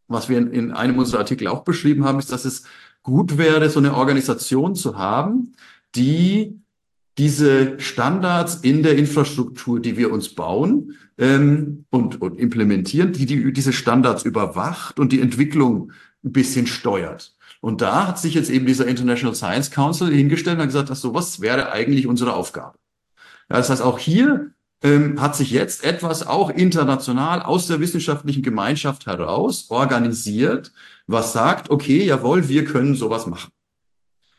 was 0.09 0.27
wir 0.27 0.37
in, 0.37 0.51
in 0.51 0.71
einem 0.73 0.99
unserer 0.99 1.19
Artikel 1.19 1.47
auch 1.47 1.63
beschrieben 1.63 2.03
haben, 2.03 2.19
ist, 2.19 2.33
dass 2.33 2.43
es 2.43 2.63
gut 3.01 3.37
wäre, 3.37 3.69
so 3.69 3.79
eine 3.79 3.95
Organisation 3.95 4.75
zu 4.75 4.97
haben, 4.97 5.53
die 5.95 6.59
diese 7.17 7.79
Standards 7.79 8.55
in 8.55 8.83
der 8.83 8.97
Infrastruktur, 8.97 9.79
die 9.79 9.97
wir 9.97 10.11
uns 10.11 10.29
bauen 10.29 10.95
ähm, 11.17 11.85
und, 11.89 12.21
und 12.21 12.39
implementieren, 12.39 13.13
die, 13.13 13.25
die 13.25 13.53
diese 13.53 13.73
Standards 13.73 14.23
überwacht 14.23 14.99
und 14.99 15.11
die 15.11 15.21
Entwicklung 15.21 15.91
ein 16.23 16.31
bisschen 16.31 16.67
steuert. 16.67 17.35
Und 17.61 17.81
da 17.81 18.07
hat 18.07 18.19
sich 18.19 18.33
jetzt 18.33 18.49
eben 18.49 18.65
dieser 18.65 18.87
International 18.87 19.35
Science 19.35 19.71
Council 19.71 20.11
hingestellt 20.11 20.59
und 20.59 20.65
gesagt, 20.65 20.89
dass 20.89 21.01
sowas 21.01 21.39
wäre 21.39 21.71
eigentlich 21.71 22.07
unsere 22.07 22.33
Aufgabe. 22.33 22.77
Ja, 23.49 23.57
das 23.57 23.69
heißt, 23.69 23.81
auch 23.81 23.99
hier 23.99 24.51
ähm, 24.81 25.21
hat 25.21 25.35
sich 25.35 25.51
jetzt 25.51 25.83
etwas 25.83 26.27
auch 26.27 26.49
international 26.49 27.41
aus 27.41 27.67
der 27.67 27.79
wissenschaftlichen 27.79 28.41
Gemeinschaft 28.41 29.05
heraus 29.05 29.67
organisiert, 29.69 30.73
was 31.07 31.31
sagt, 31.31 31.69
okay, 31.69 32.03
jawohl, 32.03 32.49
wir 32.49 32.65
können 32.65 32.95
sowas 32.95 33.27
machen. 33.27 33.51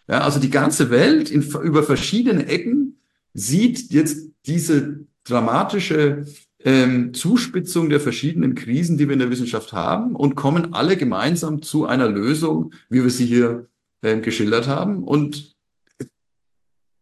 Ja, 0.08 0.20
also 0.20 0.38
die 0.38 0.50
ganze 0.50 0.90
Welt 0.90 1.30
in, 1.30 1.42
über 1.42 1.82
verschiedene 1.82 2.46
Ecken 2.46 2.98
sieht 3.32 3.92
jetzt 3.92 4.30
diese 4.46 5.06
dramatische 5.24 6.26
ähm, 6.60 7.14
Zuspitzung 7.14 7.88
der 7.88 8.00
verschiedenen 8.00 8.54
Krisen, 8.54 8.98
die 8.98 9.06
wir 9.06 9.14
in 9.14 9.18
der 9.18 9.30
Wissenschaft 9.30 9.72
haben 9.72 10.14
und 10.14 10.34
kommen 10.34 10.74
alle 10.74 10.96
gemeinsam 10.96 11.62
zu 11.62 11.86
einer 11.86 12.08
Lösung, 12.08 12.72
wie 12.88 13.02
wir 13.02 13.10
sie 13.10 13.26
hier 13.26 13.68
äh, 14.02 14.18
geschildert 14.20 14.68
haben. 14.68 15.04
Und 15.04 15.56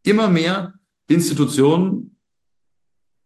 immer 0.04 0.28
mehr 0.28 0.74
Institutionen 1.08 2.16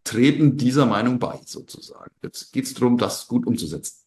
treten 0.05 0.57
dieser 0.57 0.87
Meinung 0.87 1.19
bei, 1.19 1.41
sozusagen. 1.45 2.11
Jetzt 2.23 2.53
geht 2.53 2.65
es 2.65 2.75
darum, 2.75 2.97
das 2.97 3.27
gut 3.27 3.47
umzusetzen. 3.47 4.06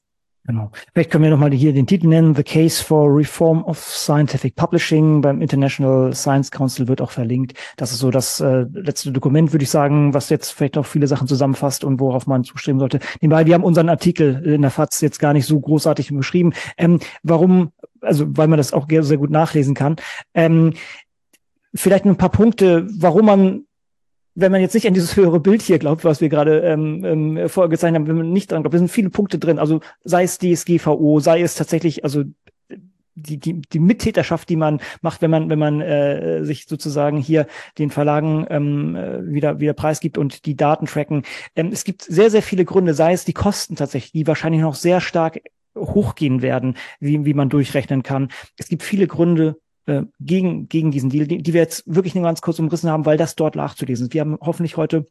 Genau. 0.49 0.71
Vielleicht 0.95 1.11
können 1.11 1.25
wir 1.25 1.29
nochmal 1.29 1.51
hier 1.51 1.73
den 1.73 1.85
Titel 1.85 2.07
nennen. 2.07 2.33
The 2.33 2.41
Case 2.41 2.83
for 2.83 3.15
Reform 3.15 3.63
of 3.65 3.77
Scientific 3.77 4.55
Publishing 4.55 5.21
beim 5.21 5.43
International 5.43 6.11
Science 6.15 6.49
Council 6.49 6.87
wird 6.87 7.01
auch 7.01 7.11
verlinkt. 7.11 7.53
Das 7.77 7.91
ist 7.91 7.99
so 7.99 8.09
das 8.09 8.39
äh, 8.39 8.65
letzte 8.73 9.11
Dokument, 9.11 9.53
würde 9.53 9.61
ich 9.61 9.69
sagen, 9.69 10.11
was 10.15 10.29
jetzt 10.29 10.49
vielleicht 10.49 10.75
auch 10.79 10.87
viele 10.87 11.05
Sachen 11.05 11.27
zusammenfasst 11.27 11.83
und 11.83 11.99
worauf 11.99 12.25
man 12.25 12.43
zustreben 12.43 12.79
sollte. 12.79 12.99
Nebenbei, 13.21 13.45
wir 13.45 13.53
haben 13.53 13.63
unseren 13.63 13.89
Artikel 13.89 14.43
in 14.43 14.63
der 14.63 14.71
FAZ 14.71 15.01
jetzt 15.01 15.19
gar 15.19 15.33
nicht 15.33 15.45
so 15.45 15.59
großartig 15.59 16.11
beschrieben. 16.15 16.53
Ähm, 16.79 16.99
warum, 17.21 17.71
also 18.01 18.25
weil 18.29 18.47
man 18.47 18.57
das 18.57 18.73
auch 18.73 18.87
sehr 18.89 19.17
gut 19.17 19.29
nachlesen 19.29 19.75
kann. 19.75 19.97
Ähm, 20.33 20.73
vielleicht 21.75 22.05
ein 22.05 22.17
paar 22.17 22.31
Punkte, 22.31 22.87
warum 22.89 23.27
man 23.27 23.65
wenn 24.41 24.51
man 24.51 24.61
jetzt 24.61 24.73
nicht 24.73 24.87
an 24.87 24.93
dieses 24.93 25.15
höhere 25.15 25.39
Bild 25.39 25.61
hier 25.61 25.79
glaubt, 25.79 26.03
was 26.03 26.21
wir 26.21 26.29
gerade 26.29 26.61
ähm, 26.61 27.03
ähm, 27.05 27.49
vorgezeichnet 27.49 28.01
haben, 28.01 28.07
wenn 28.07 28.17
man 28.17 28.31
nicht 28.31 28.51
dran 28.51 28.63
glaubt, 28.63 28.73
es 28.73 28.79
sind 28.79 28.91
viele 28.91 29.09
Punkte 29.09 29.39
drin, 29.39 29.59
also 29.59 29.81
sei 30.03 30.23
es 30.23 30.37
DSGVO, 30.37 31.19
sei 31.19 31.41
es 31.41 31.55
tatsächlich, 31.55 32.03
also 32.03 32.23
die, 33.15 33.37
die, 33.37 33.61
die 33.61 33.79
Mittäterschaft, 33.79 34.49
die 34.49 34.55
man 34.55 34.79
macht, 35.01 35.21
wenn 35.21 35.31
man, 35.31 35.49
wenn 35.49 35.59
man 35.59 35.81
äh, 35.81 36.43
sich 36.45 36.67
sozusagen 36.67 37.17
hier 37.17 37.47
den 37.77 37.89
Verlagen 37.89 38.45
ähm, 38.49 38.95
äh, 38.95 39.25
wieder, 39.31 39.59
wieder 39.59 39.73
preisgibt 39.73 40.17
und 40.17 40.45
die 40.45 40.55
Daten 40.55 40.85
tracken. 40.85 41.23
Ähm, 41.55 41.69
es 41.73 41.83
gibt 41.83 42.03
sehr, 42.03 42.29
sehr 42.29 42.41
viele 42.41 42.65
Gründe, 42.65 42.93
sei 42.93 43.13
es 43.13 43.25
die 43.25 43.33
Kosten 43.33 43.75
tatsächlich, 43.75 44.13
die 44.13 44.27
wahrscheinlich 44.27 44.61
noch 44.61 44.75
sehr 44.75 45.01
stark 45.01 45.41
hochgehen 45.75 46.41
werden, 46.41 46.75
wie, 46.99 47.25
wie 47.25 47.33
man 47.33 47.49
durchrechnen 47.49 48.03
kann. 48.03 48.29
Es 48.57 48.67
gibt 48.69 48.83
viele 48.83 49.07
Gründe, 49.07 49.57
äh, 49.89 50.03
gegen, 50.19 50.69
gegen 50.69 50.91
diesen 50.91 51.09
Deal, 51.09 51.27
die, 51.27 51.41
die 51.41 51.53
wir 51.53 51.61
jetzt 51.61 51.83
wirklich 51.85 52.15
nur 52.15 52.23
ganz 52.23 52.41
kurz 52.41 52.59
umrissen 52.59 52.89
haben, 52.89 53.05
weil 53.05 53.17
das 53.17 53.35
dort 53.35 53.55
nachzulesen 53.55 54.07
ist. 54.07 54.13
Wir 54.13 54.21
haben 54.21 54.37
hoffentlich 54.41 54.77
heute 54.77 55.05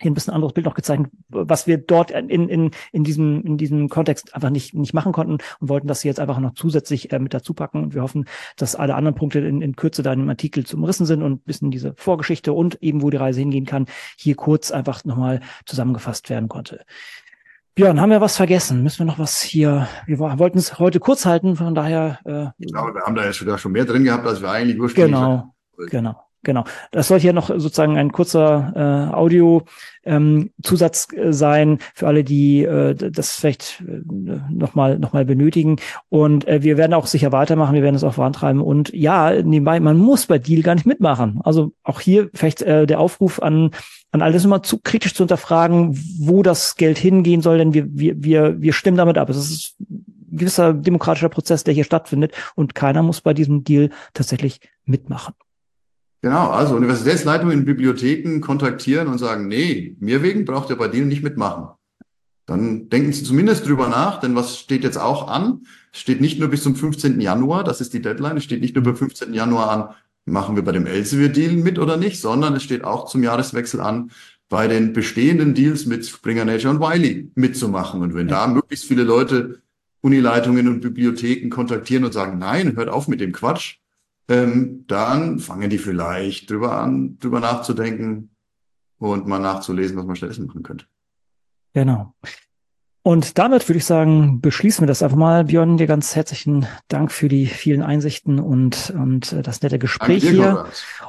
hier 0.00 0.10
ein 0.10 0.14
bisschen 0.14 0.32
anderes 0.32 0.52
Bild 0.52 0.64
noch 0.64 0.74
gezeigt, 0.74 1.10
was 1.28 1.66
wir 1.66 1.78
dort 1.78 2.10
in, 2.12 2.48
in, 2.48 2.70
in, 2.92 3.04
diesem, 3.04 3.42
in 3.44 3.58
diesem 3.58 3.88
Kontext 3.88 4.34
einfach 4.34 4.50
nicht, 4.50 4.74
nicht 4.74 4.94
machen 4.94 5.12
konnten 5.12 5.38
und 5.60 5.68
wollten 5.68 5.88
das 5.88 6.04
jetzt 6.04 6.20
einfach 6.20 6.38
noch 6.38 6.54
zusätzlich 6.54 7.12
äh, 7.12 7.18
mit 7.18 7.34
dazu 7.34 7.52
packen. 7.52 7.82
Und 7.82 7.94
wir 7.94 8.02
hoffen, 8.02 8.26
dass 8.56 8.76
alle 8.76 8.94
anderen 8.94 9.16
Punkte 9.16 9.40
in, 9.40 9.60
in 9.60 9.74
Kürze 9.74 10.02
da 10.02 10.12
in 10.12 10.20
dem 10.20 10.28
Artikel 10.28 10.64
zum 10.64 10.84
Rissen 10.84 11.06
sind 11.06 11.22
und 11.22 11.44
bisschen 11.44 11.70
diese 11.70 11.94
Vorgeschichte 11.96 12.52
und 12.52 12.80
eben, 12.80 13.02
wo 13.02 13.10
die 13.10 13.16
Reise 13.16 13.40
hingehen 13.40 13.66
kann, 13.66 13.86
hier 14.16 14.36
kurz 14.36 14.70
einfach 14.70 15.04
nochmal 15.04 15.40
zusammengefasst 15.66 16.30
werden 16.30 16.48
konnte. 16.48 16.84
Björn, 17.78 18.00
haben 18.00 18.10
wir 18.10 18.20
was 18.20 18.36
vergessen? 18.36 18.82
Müssen 18.82 18.98
wir 18.98 19.04
noch 19.04 19.20
was 19.20 19.40
hier? 19.40 19.86
Wir 20.04 20.18
wollten 20.18 20.58
es 20.58 20.80
heute 20.80 20.98
kurz 20.98 21.24
halten, 21.24 21.54
von 21.54 21.76
daher. 21.76 22.18
Äh, 22.24 22.46
ich 22.58 22.72
glaube, 22.72 22.92
wir 22.92 23.02
haben 23.02 23.14
da 23.14 23.24
jetzt 23.24 23.36
schon 23.36 23.70
mehr 23.70 23.84
drin 23.84 24.02
gehabt, 24.02 24.26
als 24.26 24.42
wir 24.42 24.50
eigentlich 24.50 24.80
ursprünglich. 24.80 25.14
Genau, 25.14 25.54
genau. 25.88 26.27
Genau. 26.48 26.64
Das 26.92 27.08
soll 27.08 27.20
hier 27.20 27.34
noch 27.34 27.48
sozusagen 27.48 27.98
ein 27.98 28.10
kurzer 28.10 28.72
äh, 28.74 29.14
Audio-Zusatz 29.14 31.08
ähm, 31.14 31.32
sein 31.34 31.78
für 31.94 32.06
alle, 32.06 32.24
die 32.24 32.64
äh, 32.64 32.94
das 32.94 33.36
vielleicht 33.36 33.84
äh, 33.86 34.00
nochmal 34.50 34.98
noch 34.98 35.12
mal 35.12 35.26
benötigen. 35.26 35.76
Und 36.08 36.48
äh, 36.48 36.62
wir 36.62 36.78
werden 36.78 36.94
auch 36.94 37.06
sicher 37.06 37.32
weitermachen, 37.32 37.74
wir 37.74 37.82
werden 37.82 37.96
es 37.96 38.02
auch 38.02 38.14
vorantreiben. 38.14 38.62
Und 38.62 38.94
ja, 38.94 39.42
nebenbei, 39.42 39.78
man 39.78 39.98
muss 39.98 40.24
bei 40.24 40.38
Deal 40.38 40.62
gar 40.62 40.74
nicht 40.74 40.86
mitmachen. 40.86 41.38
Also 41.44 41.72
auch 41.82 42.00
hier 42.00 42.30
vielleicht 42.32 42.62
äh, 42.62 42.86
der 42.86 42.98
Aufruf 42.98 43.42
an 43.42 43.72
an 44.10 44.22
alles 44.22 44.46
immer 44.46 44.62
zu 44.62 44.78
kritisch 44.78 45.12
zu 45.12 45.24
hinterfragen, 45.24 46.00
wo 46.18 46.42
das 46.42 46.76
Geld 46.76 46.96
hingehen 46.96 47.42
soll, 47.42 47.58
denn 47.58 47.74
wir, 47.74 47.84
wir, 47.90 48.24
wir, 48.24 48.62
wir 48.62 48.72
stimmen 48.72 48.96
damit 48.96 49.18
ab. 49.18 49.28
Es 49.28 49.36
ist 49.36 49.76
ein 49.80 50.06
gewisser 50.30 50.72
demokratischer 50.72 51.28
Prozess, 51.28 51.62
der 51.62 51.74
hier 51.74 51.84
stattfindet 51.84 52.32
und 52.54 52.74
keiner 52.74 53.02
muss 53.02 53.20
bei 53.20 53.34
diesem 53.34 53.64
Deal 53.64 53.90
tatsächlich 54.14 54.60
mitmachen. 54.86 55.34
Genau, 56.20 56.50
also 56.50 56.74
Universitätsleitungen 56.74 57.60
in 57.60 57.64
Bibliotheken 57.64 58.40
kontaktieren 58.40 59.06
und 59.06 59.18
sagen, 59.18 59.46
nee, 59.46 59.96
mir 60.00 60.22
wegen 60.22 60.44
braucht 60.44 60.68
ihr 60.70 60.76
bei 60.76 60.88
denen 60.88 61.08
nicht 61.08 61.22
mitmachen. 61.22 61.68
Dann 62.46 62.88
denken 62.88 63.12
Sie 63.12 63.22
zumindest 63.22 63.68
drüber 63.68 63.88
nach, 63.88 64.20
denn 64.20 64.34
was 64.34 64.58
steht 64.58 64.82
jetzt 64.82 64.96
auch 64.96 65.28
an? 65.28 65.66
Es 65.92 66.00
steht 66.00 66.20
nicht 66.20 66.40
nur 66.40 66.48
bis 66.48 66.62
zum 66.62 66.74
15. 66.74 67.20
Januar, 67.20 67.62
das 67.62 67.80
ist 67.80 67.92
die 67.92 68.02
Deadline, 68.02 68.38
es 68.38 68.44
steht 68.44 68.62
nicht 68.62 68.74
nur 68.74 68.84
bis 68.84 68.98
15. 68.98 69.34
Januar 69.34 69.70
an, 69.70 69.94
machen 70.24 70.56
wir 70.56 70.64
bei 70.64 70.72
dem 70.72 70.86
Elsevier-Deal 70.86 71.52
mit 71.52 71.78
oder 71.78 71.96
nicht, 71.96 72.20
sondern 72.20 72.54
es 72.54 72.62
steht 72.62 72.84
auch 72.84 73.06
zum 73.06 73.22
Jahreswechsel 73.22 73.80
an, 73.80 74.10
bei 74.48 74.66
den 74.66 74.94
bestehenden 74.94 75.54
Deals 75.54 75.86
mit 75.86 76.06
Springer 76.06 76.46
Nature 76.46 76.74
und 76.74 76.80
Wiley 76.80 77.30
mitzumachen. 77.34 78.00
Und 78.02 78.14
wenn 78.14 78.28
da 78.28 78.46
möglichst 78.46 78.86
viele 78.86 79.02
Leute 79.04 79.60
Unileitungen 80.00 80.68
und 80.68 80.80
Bibliotheken 80.80 81.50
kontaktieren 81.50 82.04
und 82.04 82.12
sagen, 82.12 82.38
nein, 82.38 82.76
hört 82.76 82.88
auf 82.88 83.08
mit 83.08 83.20
dem 83.20 83.32
Quatsch, 83.32 83.76
ähm, 84.28 84.84
dann 84.86 85.38
fangen 85.38 85.70
die 85.70 85.78
vielleicht 85.78 86.50
drüber 86.50 86.78
an, 86.80 87.18
drüber 87.18 87.40
nachzudenken 87.40 88.30
und 88.98 89.26
mal 89.26 89.38
nachzulesen, 89.38 89.96
was 89.96 90.06
man 90.06 90.16
stattdessen 90.16 90.46
machen 90.46 90.62
könnte. 90.62 90.86
Genau. 91.72 92.14
Und 93.02 93.38
damit 93.38 93.66
würde 93.66 93.78
ich 93.78 93.86
sagen, 93.86 94.42
beschließen 94.42 94.82
wir 94.82 94.86
das 94.86 95.02
einfach 95.02 95.16
mal. 95.16 95.44
Björn, 95.44 95.78
dir 95.78 95.86
ganz 95.86 96.14
herzlichen 96.14 96.66
Dank 96.88 97.10
für 97.10 97.28
die 97.28 97.46
vielen 97.46 97.82
Einsichten 97.82 98.38
und, 98.38 98.90
und 98.90 99.32
äh, 99.32 99.40
das 99.40 99.62
nette 99.62 99.78
Gespräch 99.78 100.20
dir, 100.20 100.30
hier. 100.30 100.66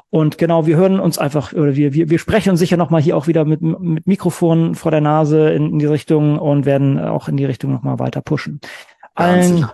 Und 0.10 0.38
genau, 0.38 0.66
wir 0.66 0.78
hören 0.78 1.02
uns 1.02 1.18
einfach, 1.18 1.52
oder 1.52 1.76
wir, 1.76 1.94
wir, 1.94 2.10
wir 2.10 2.20
sprechen 2.20 2.52
uns 2.52 2.60
sicher 2.60 2.78
nochmal 2.78 3.02
hier 3.02 3.18
auch 3.18 3.28
wieder 3.28 3.44
mit, 3.44 3.62
mit 3.62 4.08
Mikrofon 4.08 4.76
vor 4.76 4.92
der 4.92 5.02
Nase 5.02 5.50
in, 5.50 5.74
in 5.74 5.80
die 5.80 5.88
Richtung 5.88 6.40
und 6.40 6.66
werden 6.66 6.98
auch 7.00 7.28
in 7.28 7.36
die 7.36 7.46
Richtung 7.46 7.74
nochmal 7.74 8.00
weiter 8.00 8.22
pushen. 8.22 8.62
Allen, 9.14 9.68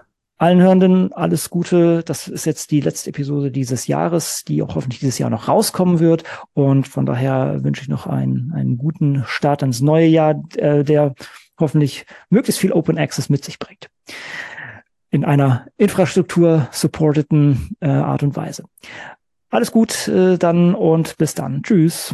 allen 0.46 0.62
Hörenden 0.62 1.12
alles 1.12 1.50
Gute. 1.50 2.04
Das 2.04 2.28
ist 2.28 2.46
jetzt 2.46 2.70
die 2.70 2.80
letzte 2.80 3.10
Episode 3.10 3.50
dieses 3.50 3.88
Jahres, 3.88 4.44
die 4.44 4.62
auch 4.62 4.76
hoffentlich 4.76 5.00
dieses 5.00 5.18
Jahr 5.18 5.32
noch 5.32 5.48
rauskommen 5.48 6.00
wird. 6.00 6.24
Und 6.54 6.88
von 6.88 7.08
daher 7.08 7.64
wünsche 7.64 7.82
ich 7.82 7.88
noch 7.88 8.06
einen, 8.06 8.52
einen 8.54 8.78
guten 8.78 9.24
Start 9.26 9.64
ins 9.64 9.82
neue 9.82 10.06
Jahr, 10.06 10.44
äh, 10.58 10.84
der 10.84 11.16
hoffentlich 11.60 12.06
möglichst 12.30 12.62
viel 12.62 12.74
Open 12.74 13.00
Access 13.00 13.28
mit 13.28 13.44
sich 13.44 13.58
bringt. 13.58 13.90
In 15.10 15.26
einer 15.26 15.66
infrastruktur-supporteten 15.78 17.78
äh, 17.80 17.88
Art 17.88 18.22
und 18.22 18.36
Weise. 18.36 18.66
Alles 19.50 19.72
gut 19.72 20.08
äh, 20.08 20.38
dann 20.38 20.76
und 20.76 21.18
bis 21.18 21.34
dann. 21.34 21.64
Tschüss. 21.64 22.14